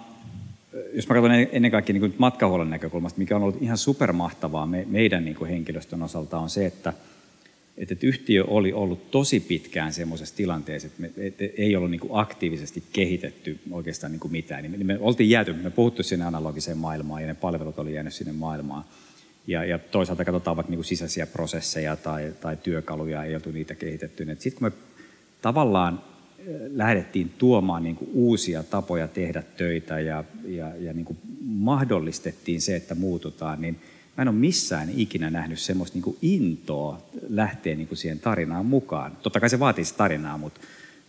[0.93, 5.25] jos mä katson ennen kaikkea niin matkahuollon näkökulmasta, mikä on ollut ihan supermahtavaa me, meidän
[5.25, 6.93] niin henkilöstön osalta, on se, että,
[7.77, 12.83] että yhtiö oli ollut tosi pitkään semmoisessa tilanteessa, että, me, että ei ollut niin aktiivisesti
[12.93, 14.63] kehitetty oikeastaan niin mitään.
[14.63, 18.33] Niin me oltiin jääty, me puhuttu sinne analogiseen maailmaan ja ne palvelut oli jäänyt sinne
[18.33, 18.83] maailmaan.
[19.47, 24.25] Ja, ja toisaalta katsotaan vaikka niin sisäisiä prosesseja tai, tai työkaluja, ei oltu niitä kehitetty.
[24.39, 24.71] Sitten kun me
[25.41, 26.10] tavallaan
[26.71, 33.61] lähdettiin tuomaan niin uusia tapoja tehdä töitä ja, ja, ja niin mahdollistettiin se, että muututaan,
[33.61, 33.79] niin
[34.17, 39.17] mä en ole missään ikinä nähnyt semmoista niin intoa lähteä niin siihen tarinaan mukaan.
[39.21, 40.61] Totta kai se vaatii tarinaa, mutta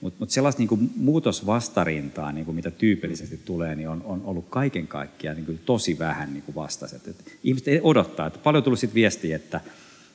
[0.02, 4.86] mutta mut sellaista niin muutosvastarintaa, niin kuin mitä tyypillisesti tulee, niin on, on ollut kaiken
[4.86, 7.08] kaikkiaan niin tosi vähän niin vastaiset.
[7.08, 9.60] Et ihmiset odottaa, että paljon tullut sitten viestiä, että,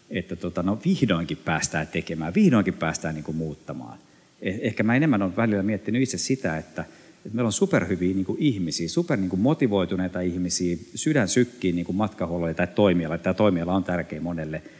[0.09, 3.99] että tota, no, vihdoinkin päästään tekemään, vihdoinkin päästään niin kuin muuttamaan.
[4.41, 6.81] Eh, ehkä mä enemmän olen välillä miettinyt itse sitä, että,
[7.25, 11.95] että meillä on superhyviä niin kuin ihmisiä, super niin kuin motivoituneita ihmisiä, sydän sykkii niin
[11.95, 13.17] matkahuollolle tai toimiala.
[13.17, 14.61] Tämä toimiala on tärkeä monelle–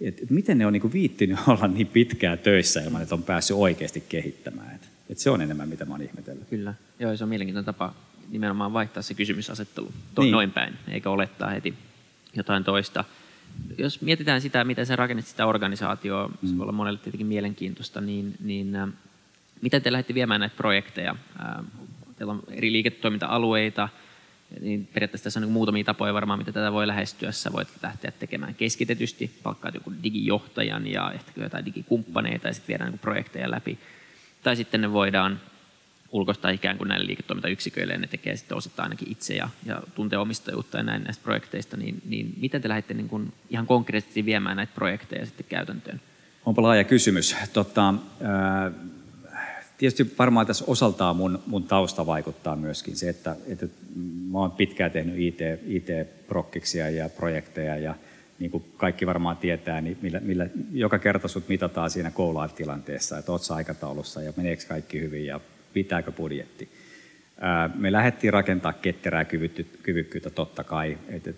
[0.00, 4.04] et miten ne on niinku viittinyt olla niin pitkään töissä ilman, että on päässyt oikeasti
[4.08, 4.74] kehittämään.
[4.74, 6.48] Et, et se on enemmän, mitä mä oon ihmetellyt.
[6.48, 6.74] Kyllä.
[6.98, 7.94] Joo, se on mielenkiintoinen tapa
[8.30, 10.32] nimenomaan vaihtaa se kysymysasettelu to- niin.
[10.32, 11.74] noin päin, eikä olettaa heti
[12.36, 13.04] jotain toista.
[13.78, 16.48] Jos mietitään sitä, miten sä rakennit sitä organisaatioa, mm.
[16.48, 18.88] se voi olla monelle tietenkin mielenkiintoista, niin, niin äh,
[19.64, 21.16] miten te lähdette viemään näitä projekteja?
[21.40, 21.64] Äh,
[22.16, 23.88] teillä on eri liiketoiminta-alueita,
[24.60, 27.32] niin periaatteessa tässä on niin muutamia tapoja varmaan, mitä tätä voi lähestyä.
[27.32, 32.90] Sä voit lähteä tekemään keskitetysti, palkkaat joku digijohtajan ja ehkä jotain digikumppaneita ja sitten viedään
[32.90, 33.78] niin projekteja läpi.
[34.42, 35.40] Tai sitten ne voidaan
[36.12, 40.18] ulkoistaa ikään kuin näille liiketoimintayksiköille ja ne tekee sitten osittain ainakin itse ja, ja tuntee
[40.18, 44.56] omistajuutta ja näin näistä projekteista, niin, niin miten te lähdette niin kuin ihan konkreettisesti viemään
[44.56, 46.00] näitä projekteja sitten käytäntöön?
[46.46, 47.36] Onpa laaja kysymys.
[47.52, 48.70] Tota, ää,
[49.78, 53.66] tietysti varmaan tässä osaltaan mun, mun tausta vaikuttaa myöskin se, että, että
[54.30, 57.94] mä oon pitkään tehnyt IT, IT-prokkiksia ja projekteja ja
[58.38, 63.18] niin kuin kaikki varmaan tietää, niin millä, millä joka kerta sut mitataan siinä go tilanteessa
[63.18, 65.40] että ootko aikataulussa ja meneekö kaikki hyvin ja
[65.72, 66.68] pitääkö budjetti.
[67.74, 69.24] Me lähdettiin rakentaa ketterää
[69.82, 71.36] kyvykkyyttä totta kai, että et,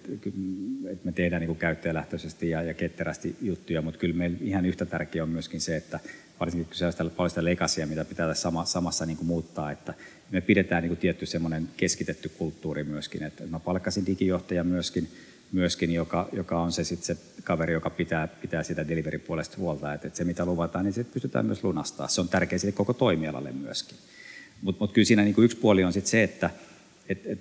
[0.91, 4.87] et me tehdään niin kuin käyttäjälähtöisesti ja, ja ketterästi juttuja, mutta kyllä meillä ihan yhtä
[4.87, 6.01] tärkeää on myöskin se, että
[6.41, 9.95] varsinkin kun on paljon sitä legasia, mitä pitää tässä sama, samassa niin kuin muuttaa, että
[10.31, 15.09] me pidetään niin kuin tietty semmoinen keskitetty kulttuuri myöskin, että mä palkkasin digijohtajan myöskin,
[15.53, 20.07] myöskin joka, joka on se, sit se kaveri, joka pitää, pitää sitä delivery-puolesta huolta, että,
[20.07, 22.09] että se mitä luvataan, niin se pystytään myös lunastaa.
[22.09, 23.99] Se on tärkeää sille koko toimialalle myöskin.
[24.63, 26.51] Mutta mut kyllä siinä niin kuin yksi puoli on sit se, että
[27.09, 27.41] et, et,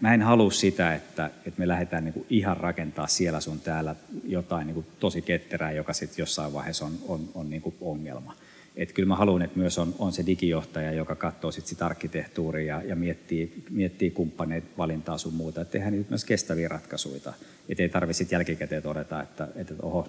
[0.00, 3.96] mä en halua sitä, että et me lähdetään niin kuin ihan rakentaa siellä sun täällä
[4.24, 8.36] jotain niin kuin tosi ketterää, joka sitten jossain vaiheessa on, on, on niin kuin ongelma.
[8.76, 12.82] Et kyllä mä haluan, että myös on, on se digijohtaja, joka katsoo sit sitä arkkitehtuuria
[12.82, 15.60] ja miettii, miettii kumppaneita, valintaa sun muuta.
[15.60, 17.32] Että tehdään nyt myös kestäviä ratkaisuja.
[17.68, 20.08] Että ei tarvitse jälkikäteen todeta, että, että oho,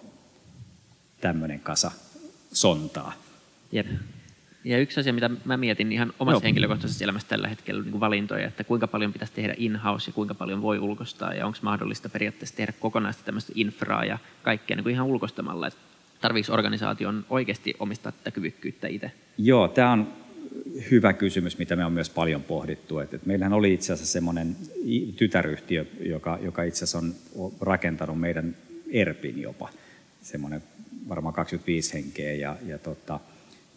[1.22, 1.92] tämmöinen kasa
[2.52, 3.14] sontaa.
[3.72, 3.88] Jep.
[4.68, 6.44] Ja yksi asia, mitä mä mietin ihan omassa Joo.
[6.44, 10.34] henkilökohtaisessa elämässä tällä hetkellä, niin kuin valintoja, että kuinka paljon pitäisi tehdä in-house ja kuinka
[10.34, 14.94] paljon voi ulkostaa ja onko mahdollista periaatteessa tehdä kokonaista tämmöistä infraa ja kaikkea niin kuin
[14.94, 15.68] ihan ulkostamalla.
[15.68, 15.80] Että
[16.22, 19.12] tarviiko organisaation oikeasti omistaa tätä kyvykkyyttä itse?
[19.38, 20.14] Joo, tämä on
[20.92, 23.00] hyvä kysymys, mitä me on myös paljon pohdittu.
[23.00, 24.56] Että meillähän oli itse asiassa semmoinen
[25.16, 27.14] tytäryhtiö, joka, joka itse asiassa on
[27.62, 28.56] rakentanut meidän
[28.92, 29.70] ERPin jopa,
[30.22, 30.64] semmoinen
[31.10, 33.20] varmaan 25 henkeä ja, ja tota,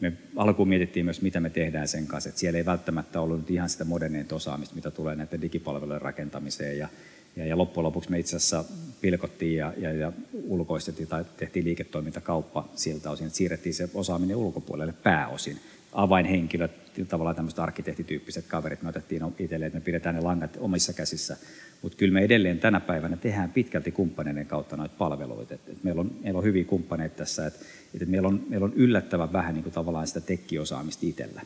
[0.01, 2.29] me alkuun mietittiin myös, mitä me tehdään sen kanssa.
[2.29, 6.79] Että siellä ei välttämättä ollut ihan sitä moderneinta osaamista, mitä tulee näiden digipalvelujen rakentamiseen.
[6.79, 6.89] Ja,
[7.37, 8.65] ja, ja loppujen lopuksi me itse asiassa
[9.01, 14.95] pilkottiin ja, ja, ja ulkoistettiin tai tehtiin liiketoimintakauppa siltä osin, että siirrettiin se osaaminen ulkopuolelle
[15.03, 15.61] pääosin.
[15.93, 16.71] Avainhenkilöt,
[17.09, 21.37] tavallaan tämmöiset arkkitehtityyppiset kaverit, me otettiin itselleen, että me pidetään ne langat omissa käsissä.
[21.83, 25.55] Mutta kyllä me edelleen tänä päivänä tehdään pitkälti kumppaneiden kautta noita palveluita.
[25.55, 27.61] Et, et meillä, on, meillä on hyviä kumppaneita tässä, että
[27.95, 31.43] et meillä, on, meillä on yllättävän vähän niin kuin tavallaan sitä tekkiosaamista itsellä.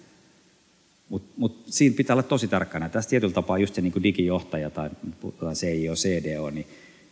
[1.09, 2.89] Mutta mut siinä pitää olla tosi tarkkana.
[2.89, 4.91] Tässä tietyllä tapaa just se niin kuin digijohtaja tai
[5.55, 6.67] CIO, CDO, niin,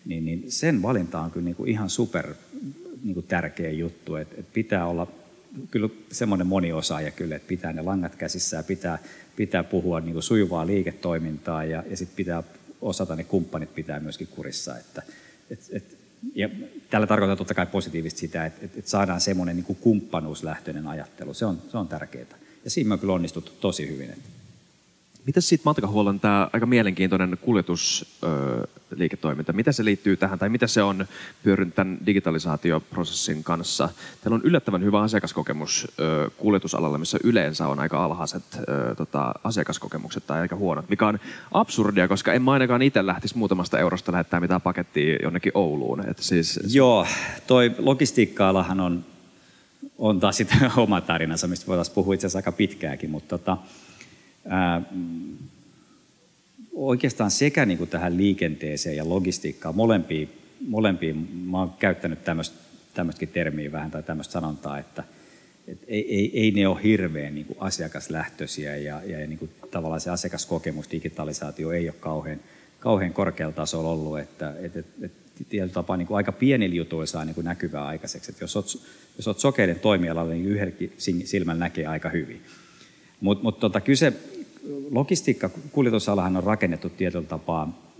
[0.04, 2.34] niin, niin sen valinta on kyllä niin kuin ihan super
[3.02, 4.14] niin kuin tärkeä juttu.
[4.14, 5.06] Et, et pitää olla
[5.70, 8.98] kyllä semmoinen moniosaaja kyllä, että pitää ne langat käsissä ja pitää,
[9.36, 12.42] pitää puhua niin kuin sujuvaa liiketoimintaa ja, ja sitten pitää
[12.80, 14.78] osata ne kumppanit pitää myöskin kurissa.
[14.78, 15.02] Että,
[15.50, 15.98] et, et,
[16.34, 16.48] ja
[16.90, 21.34] tällä tarkoittaa totta kai positiivisesti sitä, että, että saadaan semmoinen niin kuin kumppanuuslähtöinen ajattelu.
[21.34, 22.26] Se on, se on tärkeää.
[22.64, 24.10] Ja siinä me on kyllä onnistuttu tosi hyvin.
[24.10, 24.28] Että
[25.26, 31.06] Miten sitten matkahuollon tämä aika mielenkiintoinen kuljetusliiketoiminta, mitä se liittyy tähän tai mitä se on
[31.42, 33.88] pyörinyt tämän digitalisaatioprosessin kanssa?
[34.22, 35.88] Teillä on yllättävän hyvä asiakaskokemus
[36.36, 38.42] kuljetusalalla, missä yleensä on aika alhaiset
[38.96, 41.18] tota, asiakaskokemukset tai aika huonot, mikä on
[41.52, 46.08] absurdia, koska en mä ainakaan itse lähtisi muutamasta eurosta lähettää mitään pakettia jonnekin Ouluun.
[46.08, 46.60] Et siis...
[46.74, 47.06] Joo,
[47.46, 49.04] toi logistiikka-alahan on,
[49.98, 53.56] on taas sitten oma tarinansa, mistä voitaisiin puhua itse asiassa aika pitkääkin, mutta tota,
[54.48, 54.82] ää,
[56.72, 60.28] oikeastaan sekä niin kuin tähän liikenteeseen ja logistiikkaan, molempiin,
[60.68, 61.16] molempiin
[61.50, 62.56] mä oon käyttänyt tämmöistä,
[62.94, 65.04] tämmöistäkin termiä vähän tai tämmöistä sanontaa, että
[65.68, 70.00] et ei, ei, ei ne ole hirveän niin kuin asiakaslähtöisiä ja, ja niin kuin tavallaan
[70.00, 72.40] se asiakaskokemus, digitalisaatio ei ole kauhean,
[72.80, 75.12] kauhean korkealla tasolla ollut, että et, et, et,
[75.48, 78.30] tietyllä tapaa niin kuin aika pienillä jutuilla saa niin kuin näkyvää aikaiseksi.
[78.30, 78.66] Että jos olet,
[79.26, 80.92] jos sokeiden toimialalla, niin yhdenkin
[81.24, 82.42] silmällä näkee aika hyvin.
[83.22, 84.12] Mutta mut tota, kyse,
[84.90, 87.92] logistiikka, kuljetusalahan on rakennettu tietyllä tapaa,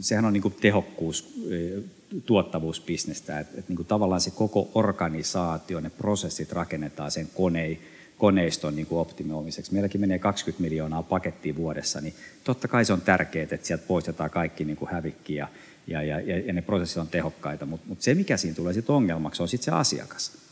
[0.00, 1.82] sehän on niinku tehokkuus, e,
[2.26, 7.80] tuottavuusbisnestä, että et niinku tavallaan se koko organisaatio, ne prosessit rakennetaan sen konei,
[8.18, 9.72] koneiston niin kuin optimoimiseksi.
[9.72, 14.30] Meilläkin menee 20 miljoonaa pakettia vuodessa, niin totta kai se on tärkeää, että sieltä poistetaan
[14.30, 15.48] kaikki niin kuin hävikki ja,
[15.86, 19.42] ja, ja, ja ne prosessit on tehokkaita, mutta mut se mikä siinä tulee sitten ongelmaksi
[19.42, 20.45] on sitten se asiakas.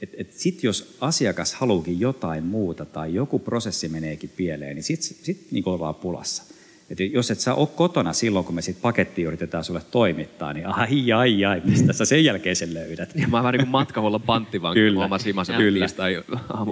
[0.00, 5.16] Et, et sitten jos asiakas haluukin jotain muuta tai joku prosessi meneekin pieleen, niin sitten
[5.22, 6.42] sit niin ollaan pulassa.
[6.90, 10.66] Et jos et sä ole kotona silloin, kun me sitten pakettia yritetään sulle toimittaa, niin
[10.66, 13.12] ai ai ai, mistä sä sen jälkeen sen löydät?
[13.14, 14.98] Ja mä vähän niin kuin matkahuolla panttivankin, Kyllä.
[14.98, 15.88] huomasin Kyllä.
[15.88, 16.22] tai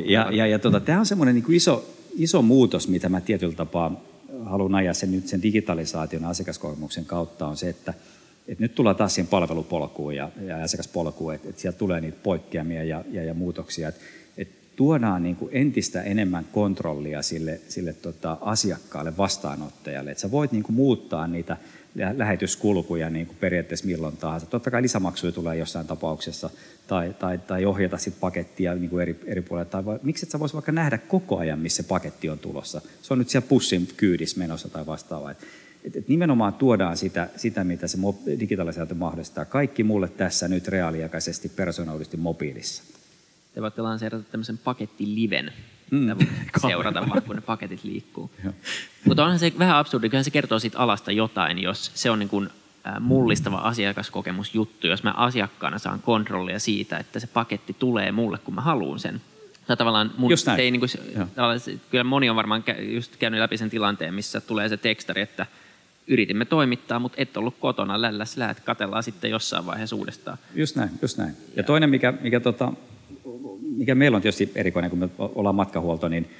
[0.04, 4.00] Ja, ja, ja tota, tämä on semmoinen niin iso, iso muutos, mitä mä tietyllä tapaa
[4.44, 7.94] haluan ajaa sen, nyt sen digitalisaation asiakaskokemuksen kautta, on se, että–
[8.48, 12.84] et nyt tullaan taas siihen palvelupolkuun ja, ja asiakaspolkuun, että et sieltä tulee niitä poikkeamia
[12.84, 13.88] ja, ja, ja muutoksia.
[13.88, 14.00] Että
[14.38, 20.10] et tuodaan niin kuin entistä enemmän kontrollia sille, sille tota asiakkaalle, vastaanottajalle.
[20.10, 21.56] Että sä voit niin kuin muuttaa niitä
[22.16, 24.46] lähetyskulkuja niin kuin periaatteessa milloin tahansa.
[24.46, 26.50] Totta kai lisämaksuja tulee jossain tapauksessa
[26.86, 29.70] tai, tai, tai ohjata sit pakettia niin kuin eri, eri puolilla.
[29.70, 32.80] Tai vai, miksi et sä vois vaikka nähdä koko ajan, missä paketti on tulossa.
[33.02, 35.34] Se on nyt siellä pussin kyydissä menossa tai vastaavaa.
[35.84, 37.98] Et, et, nimenomaan tuodaan sitä, sitä, mitä se
[38.40, 39.44] digitalisaatio mahdollistaa.
[39.44, 42.82] Kaikki mulle tässä nyt reaaliaikaisesti personaalisesti mobiilissa.
[43.54, 45.52] Te voitte lanseerata tämmöisen pakettiliven,
[45.90, 46.16] mm.
[46.68, 48.30] seurata vaan, kun ne paketit liikkuu.
[49.04, 52.28] Mutta onhan se vähän absurdi, kyllä se kertoo siitä alasta jotain, jos se on niin
[52.28, 52.48] kuin
[53.00, 58.60] mullistava asiakaskokemusjuttu, jos mä asiakkaana saan kontrollia siitä, että se paketti tulee mulle, kun mä
[58.60, 59.20] haluan sen.
[59.66, 60.60] Tai tavallaan mun, just näin.
[60.60, 60.90] ei, niin kuin,
[61.34, 61.60] tavallaan,
[61.90, 65.46] kyllä moni on varmaan just käynyt läpi sen tilanteen, missä tulee se tekstari, että
[66.08, 70.38] yritimme toimittaa, mutta et ollut kotona, lälläs lähet, katellaan sitten jossain vaiheessa uudestaan.
[70.54, 71.30] Just näin, just näin.
[71.30, 72.72] Ja, ja toinen, mikä, mikä, tota,
[73.76, 76.30] mikä meillä on tietysti erikoinen, kun me ollaan matkahuolto, niin,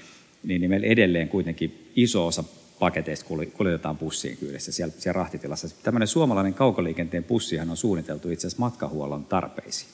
[0.43, 2.45] niin, niin meillä edelleen kuitenkin iso osa
[2.79, 3.27] paketeista
[3.57, 5.69] kuljetetaan bussiin kyydessä siellä, siellä rahtitilassa.
[5.83, 9.91] Tämmöinen suomalainen kaukoliikenteen bussihan on suunniteltu itse asiassa matkahuollon tarpeisiin.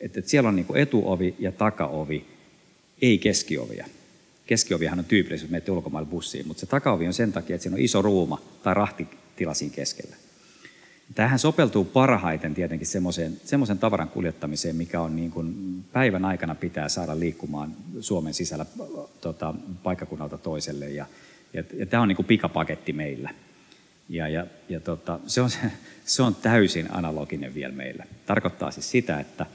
[0.00, 2.26] Että et siellä on niin etuovi ja takaovi,
[3.02, 3.86] ei keskiovia.
[4.48, 7.74] Keskiovihan on tyypillisesti, jos menette ulkomaille bussiin, mutta se takaovi on sen takia, että siinä
[7.74, 10.16] on iso ruuma tai rahtitila siinä keskellä.
[11.14, 15.54] Tähän sopeltuu parhaiten tietenkin semmoisen tavaran kuljettamiseen, mikä on niin kuin
[15.92, 18.66] päivän aikana pitää saada liikkumaan Suomen sisällä
[19.20, 20.88] tota, paikkakunnalta toiselle.
[20.88, 21.06] Ja,
[21.52, 23.30] ja, ja tämä on niin kuin pikapaketti meillä.
[24.08, 25.50] Ja, ja, ja tota, se, on,
[26.04, 28.04] se on täysin analoginen vielä meillä.
[28.26, 29.46] Tarkoittaa siis sitä, että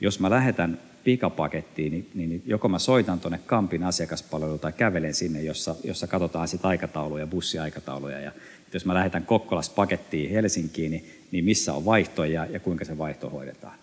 [0.00, 5.42] jos mä lähetän pikapakettiin, niin, niin joko mä soitan tuonne Kampin asiakaspalveluun tai kävelen sinne,
[5.42, 8.20] jossa, jossa katsotaan sit aikatauluja, bussiaikatauluja.
[8.20, 8.32] Ja
[8.74, 12.98] jos mä lähetän Kokkolasta pakettiin Helsinkiin, niin, niin missä on vaihto ja, ja kuinka se
[12.98, 13.78] vaihto hoidetaan.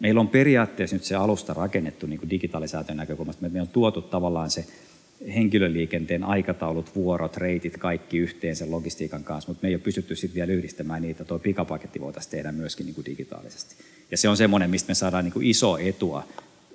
[0.00, 3.48] Meillä on periaatteessa nyt se alusta rakennettu niin kuin digitalisaation näkökulmasta.
[3.48, 4.64] Me on tuotu tavallaan se
[5.34, 10.34] henkilöliikenteen aikataulut, vuorot, reitit, kaikki yhteen sen logistiikan kanssa, mutta me ei ole pystytty sitten
[10.34, 11.24] vielä yhdistämään niitä.
[11.24, 13.74] Tuo pikapaketti voitaisiin tehdä myöskin niin kuin digitaalisesti.
[14.10, 16.24] Ja se on semmoinen, mistä me saadaan niin kuin iso etua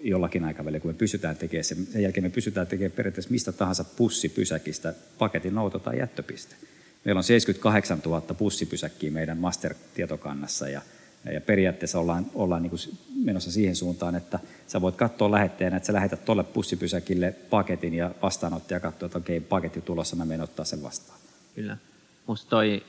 [0.09, 1.77] jollakin aikavälillä, kun me pystytään tekemään sen.
[1.85, 6.55] Sen jälkeen me pystytään tekemään periaatteessa mistä tahansa pussipysäkistä paketin nouto tai jättöpiste.
[7.05, 10.81] Meillä on 78 000 pussipysäkkiä meidän master-tietokannassa ja,
[11.33, 12.79] ja periaatteessa ollaan, ollaan niin kuin
[13.23, 18.11] menossa siihen suuntaan, että sä voit katsoa lähettäjänä, että sä lähetät tuolle pussipysäkille paketin ja
[18.21, 21.19] vastaanottaja katsoo, että okei, paketti tulossa, mä menen ottaa sen vastaan.
[21.55, 21.77] Kyllä.
[22.27, 22.83] Musta toi,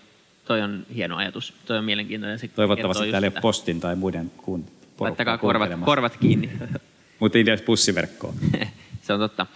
[0.44, 1.54] toi on hieno ajatus.
[1.66, 2.38] Toi on mielenkiintoinen.
[2.38, 4.66] Se Toivottavasti täällä ei ole postin tai muiden kuun
[5.00, 6.50] Laittakaa korvat, korvat kiinni.
[7.20, 8.34] Mutta ei edes pussiverkkoa.
[9.02, 9.46] se on totta.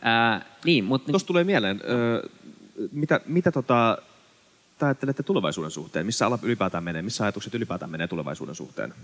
[0.00, 1.12] Ää, niin, mutta...
[1.12, 2.28] Tuosta tulee mieleen, ö,
[2.92, 3.98] mitä, mitä tota,
[4.78, 6.06] te ajattelette tulevaisuuden suhteen?
[6.06, 7.02] Missä ala ylipäätään menee?
[7.02, 8.94] Missä ajatukset ylipäätään menee tulevaisuuden suhteen?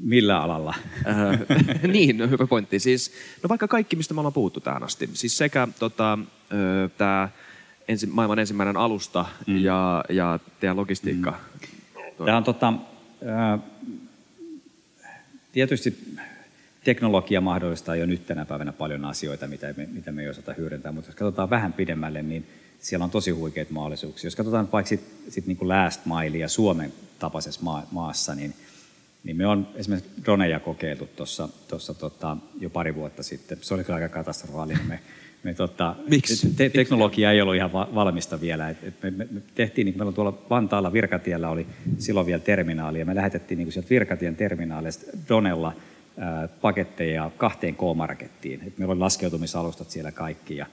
[0.00, 0.74] Millä alalla?
[1.06, 1.40] Äh,
[1.92, 2.78] niin, no, hyvä pointti.
[2.78, 5.10] Siis, no vaikka kaikki, mistä me ollaan puhuttu tähän asti.
[5.12, 6.18] Siis sekä tota,
[6.98, 7.28] tämä
[7.88, 9.56] ensi, maailman ensimmäinen alusta mm.
[9.56, 11.30] ja, ja teidän logistiikka.
[11.30, 12.24] Mm.
[12.24, 12.72] Tämä on tota,
[13.28, 13.60] äh,
[15.52, 16.16] tietysti
[16.84, 20.92] teknologia mahdollistaa jo nyt tänä päivänä paljon asioita, mitä me, mitä me ei osata hyödyntää,
[20.92, 22.46] mutta jos katsotaan vähän pidemmälle, niin
[22.80, 24.26] siellä on tosi huikeita mahdollisuuksia.
[24.26, 28.54] Jos katsotaan vaikka sit, sit niin kuin last milea Suomen tapaisessa maa, maassa, niin,
[29.24, 31.08] niin me on esimerkiksi droneja kokeiltu
[31.68, 33.58] tuossa tota, jo pari vuotta sitten.
[33.60, 34.86] Se oli kyllä aika katastrofaalinen.
[34.86, 35.00] Me,
[35.42, 36.54] me, tota, Miksi?
[36.56, 38.70] Te, teknologia ei ollut ihan valmista vielä.
[38.70, 41.66] Et, et me, me, me tehtiin, niin meillä on tuolla Vantaalla Virkatiellä oli
[41.98, 45.72] silloin vielä terminaali, ja me lähetettiin niin sieltä Virkatien terminaalista dronella–
[46.60, 48.62] paketteja kahteen K-markettiin.
[48.66, 50.66] Et meillä oli laskeutumisalustat siellä kaikki ja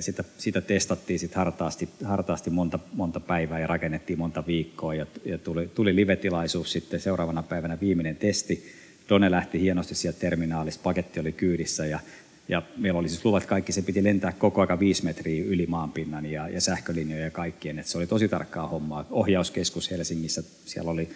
[0.00, 5.38] sitä, sitä testattiin sit hartaasti, hartaasti monta, monta päivää ja rakennettiin monta viikkoa ja, ja
[5.38, 8.72] tuli, tuli live-tilaisuus sitten seuraavana päivänä viimeinen testi.
[9.08, 12.00] Done lähti hienosti sieltä terminaalista, paketti oli kyydissä ja,
[12.48, 16.26] ja meillä oli siis luvat kaikki, se piti lentää koko aika viisi metriä yli maanpinnan
[16.26, 19.06] ja, ja sähkölinjoja ja kaikkien, että se oli tosi tarkkaa hommaa.
[19.10, 21.08] Ohjauskeskus Helsingissä, siellä oli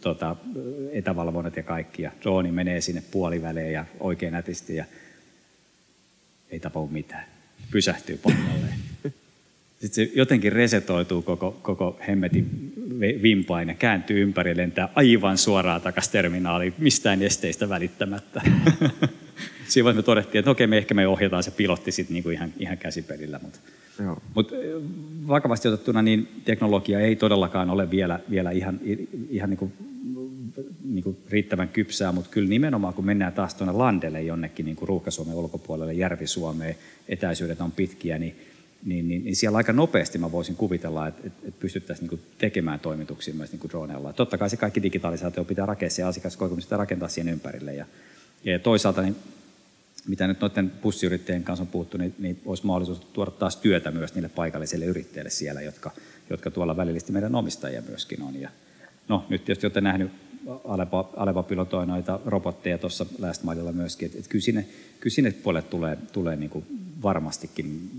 [0.00, 0.36] tota,
[0.92, 4.84] etävalvonnat ja kaikki, ja drooni menee sinne puoliväleen ja oikein nätisti, ja
[6.50, 7.24] ei tapahdu mitään.
[7.70, 8.74] Pysähtyy paikalleen.
[9.80, 12.72] Sitten se jotenkin resetoituu koko, koko hemmetin
[13.22, 18.42] vimpain ja kääntyy ympäri lentää aivan suoraan takaisin terminaaliin, mistään esteistä välittämättä.
[19.68, 22.78] Siinä me todettiin, että okei, me ehkä me ohjataan se pilotti sitten niinku ihan, ihan
[22.78, 23.58] käsipelillä, mutta.
[24.34, 24.52] Mut
[25.28, 28.80] vakavasti otettuna niin teknologia ei todellakaan ole vielä, vielä ihan,
[29.30, 29.72] ihan niin kuin,
[30.84, 34.88] niin kuin riittävän kypsää, mutta kyllä nimenomaan kun mennään taas tuonne landelle jonnekin niin kuin
[34.88, 36.76] Ruuhka-Suomen ulkopuolelle, Järvi-Suomeen,
[37.08, 38.36] etäisyydet on pitkiä, niin,
[38.84, 42.80] niin, niin, niin siellä aika nopeasti mä voisin kuvitella, että, että, että pystyttäisiin niin tekemään
[42.80, 44.12] toimituksia myös niin kuin droneilla.
[44.12, 47.74] Totta kai se kaikki digitalisaatio pitää rakentaa ja asiakaskokemusta rakentaa siihen ympärille.
[47.74, 47.86] Ja,
[48.44, 49.16] ja toisaalta niin
[50.08, 54.14] mitä nyt noiden bussiyrittäjien kanssa on puhuttu, niin, niin olisi mahdollisuus tuoda taas työtä myös
[54.14, 55.90] niille paikallisille yrittäjille siellä, jotka,
[56.30, 58.40] jotka tuolla välillisesti meidän omistajia myöskin on.
[58.40, 58.50] Ja,
[59.08, 60.10] no nyt tietysti olette nähnyt
[60.64, 63.42] Alepa, Alepa pilotoi noita robotteja tuossa Last
[63.72, 64.66] myöskin, että et kyllä, sinne,
[65.00, 66.50] kyllä sinne puolelle tulee, tulee niin
[67.02, 67.90] varmastikin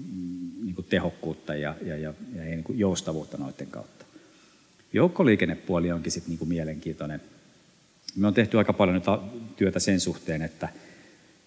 [0.64, 4.06] niin tehokkuutta ja, ja, ja, ja niin joustavuutta noiden kautta.
[4.94, 7.22] Joukkoliikennepuoli onkin sitten niin mielenkiintoinen.
[8.16, 9.04] Me on tehty aika paljon nyt
[9.58, 10.70] työtä sen suhteen, että,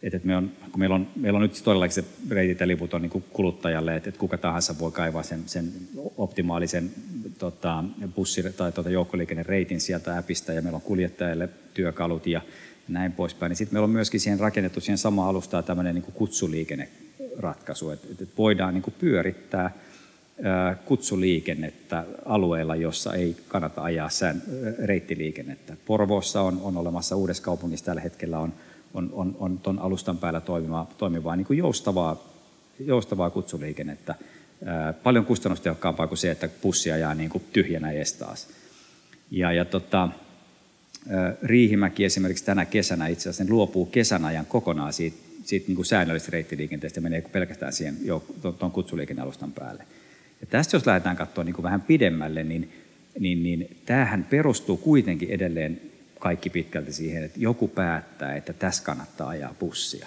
[0.02, 3.02] että me on, kun meillä on, meillä on nyt todellakin se reitit ja liput on
[3.02, 5.72] niin kuluttajalle, että, että kuka tahansa voi kaivaa sen, sen
[6.16, 6.90] optimaalisen
[7.38, 7.84] tota,
[8.16, 12.40] bussi- tai tota, joukkoliikennereitin sieltä appista ja meillä on kuljettajille työkalut ja
[12.88, 13.56] näin poispäin.
[13.56, 18.74] Sitten meillä on myöskin siihen rakennettu siihen samaan alustaan tämmöinen niin kutsuliikenneratkaisu, että, että voidaan
[18.74, 19.70] niin pyörittää
[20.84, 24.42] kutsuliikennettä alueilla, jossa ei kannata ajaa sään,
[24.84, 25.76] reittiliikennettä.
[25.86, 28.52] Porvoossa on, on olemassa uudessa kaupungissa tällä hetkellä on,
[28.94, 32.24] on, on, on ton alustan päällä toimivaa, toimivaa niin kuin joustavaa,
[32.78, 34.14] joustavaa kutsuliikennettä.
[34.64, 38.48] Ää, paljon kustannustehokkaampaa kuin se, että bussi ajaa niin kuin tyhjänä estaas.
[39.30, 40.08] Ja, ja tota,
[41.42, 46.32] Riihimäki esimerkiksi tänä kesänä itse asiassa luopuu kesän ajan kokonaan siitä, siitä niin kuin säännöllisestä
[46.32, 47.96] reittiliikenteestä ja menee pelkästään siihen
[48.58, 49.84] tuon kutsuliikennealustan päälle.
[50.40, 52.72] Ja tästä jos lähdetään katsoa niin kuin vähän pidemmälle, niin,
[53.18, 55.80] niin, niin tämähän perustuu kuitenkin edelleen
[56.20, 60.06] kaikki pitkälti siihen, että joku päättää, että tässä kannattaa ajaa bussia.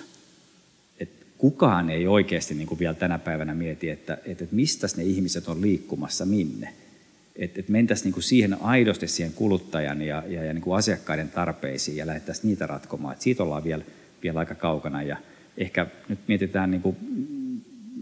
[1.00, 5.48] Et kukaan ei oikeasti niin kuin vielä tänä päivänä mieti, että, että, mistä ne ihmiset
[5.48, 6.74] on liikkumassa minne.
[7.36, 11.30] Että, että mentäisiin niin kuin siihen aidosti siihen kuluttajan ja, ja, ja niin kuin asiakkaiden
[11.30, 13.14] tarpeisiin ja lähdettäisiin niitä ratkomaan.
[13.14, 13.84] Että siitä ollaan vielä,
[14.24, 15.18] vielä aika kaukana ja
[15.58, 16.98] ehkä nyt mietitään niin kuin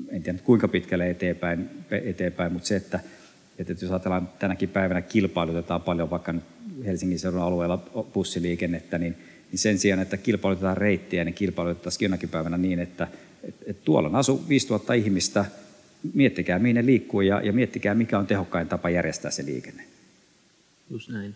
[0.10, 3.00] en tiedä kuinka pitkälle eteenpäin, eteenpäin mutta se, että,
[3.60, 6.44] että jos ajatellaan tänäkin päivänä kilpailutetaan paljon vaikka nyt
[6.86, 7.78] Helsingin seudun alueella
[8.14, 9.18] bussiliikennettä, niin,
[9.52, 13.08] niin sen sijaan, että kilpailutetaan reittiä, niin kilpailutettaisiin jonakin päivänä niin, että,
[13.44, 15.46] että, että tuolla on asu 5000 ihmistä,
[16.14, 19.84] miettikää minne liikkuu ja, ja miettikää mikä on tehokkain tapa järjestää se liikenne.
[20.90, 21.36] Just näin.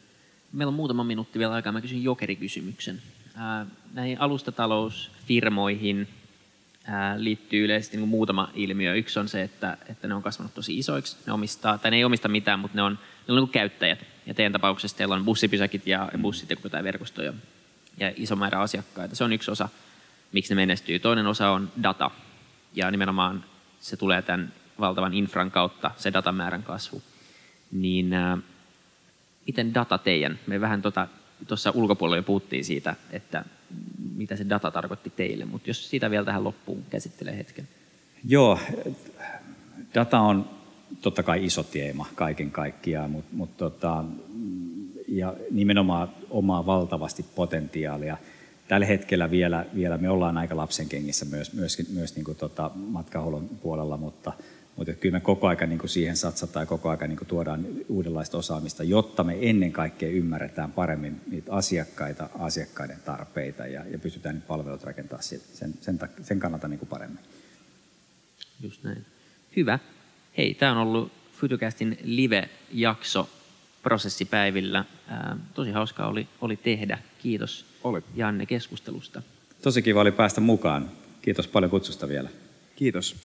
[0.54, 1.72] Meillä on muutama minuutti vielä aikaa.
[1.72, 3.02] Mä kysyn jokerikysymyksen.
[3.36, 6.08] Ää, näihin alustatalousfirmoihin,
[7.18, 8.96] liittyy yleisesti niin muutama ilmiö.
[8.96, 11.18] Yksi on se, että, että ne on kasvanut tosi isoiksi.
[11.26, 14.00] Ne omistaa, tai ne ei omista mitään, mutta ne on, ne on niin käyttäjät.
[14.26, 17.34] Ja teidän tapauksessa teillä on bussipysäkit ja bussit ja jotain verkostoja
[17.98, 19.16] ja iso määrä asiakkaita.
[19.16, 19.70] Se on yksi osa,
[20.32, 21.00] miksi ne menestyy.
[21.00, 22.12] Toinen osa on data.
[22.74, 23.44] Ja nimenomaan
[23.80, 27.02] se tulee tämän valtavan infran kautta, se datamäärän kasvu.
[27.72, 28.40] Niin äh,
[29.48, 30.40] miten data teidän?
[30.48, 31.08] Me vähän tuota,
[31.48, 33.46] tuossa ulkopuolella jo puhuttiin siitä, että
[34.16, 37.68] mitä se data tarkoitti teille, mutta jos sitä vielä tähän loppuun käsittelee hetken.
[38.28, 38.60] Joo,
[39.96, 40.50] data on
[41.02, 44.04] totta kai iso teema kaiken kaikkiaan, mutta, mutta tota,
[45.08, 48.18] ja nimenomaan omaa valtavasti potentiaalia.
[48.68, 52.72] Tällä hetkellä vielä, vielä me ollaan aika lapsen kengissä myös, myös, myös niin kuin tota
[52.76, 54.34] matkahuollon puolella, mutta,
[54.76, 58.84] mutta kyllä me koko ajan niin siihen satsataan ja koko ajan niin tuodaan uudenlaista osaamista,
[58.84, 64.84] jotta me ennen kaikkea ymmärretään paremmin niitä asiakkaita, asiakkaiden tarpeita ja, ja pystytään niitä palvelut
[64.84, 67.20] rakentamaan sen, sen, sen kannalta niin paremmin.
[68.62, 69.06] Just näin.
[69.56, 69.80] Hyvä.
[70.38, 73.30] Hei, tämä on ollut Futucastin live-jakso
[73.84, 74.86] prosessipäivillä.
[75.08, 76.98] Ää, tosi hauskaa oli, oli tehdä.
[77.22, 78.02] Kiitos oli.
[78.16, 79.22] Janne keskustelusta.
[79.62, 80.92] Tosi kiva oli päästä mukaan.
[81.22, 82.30] Kiitos paljon kutsusta vielä.
[82.76, 83.14] Kiitos.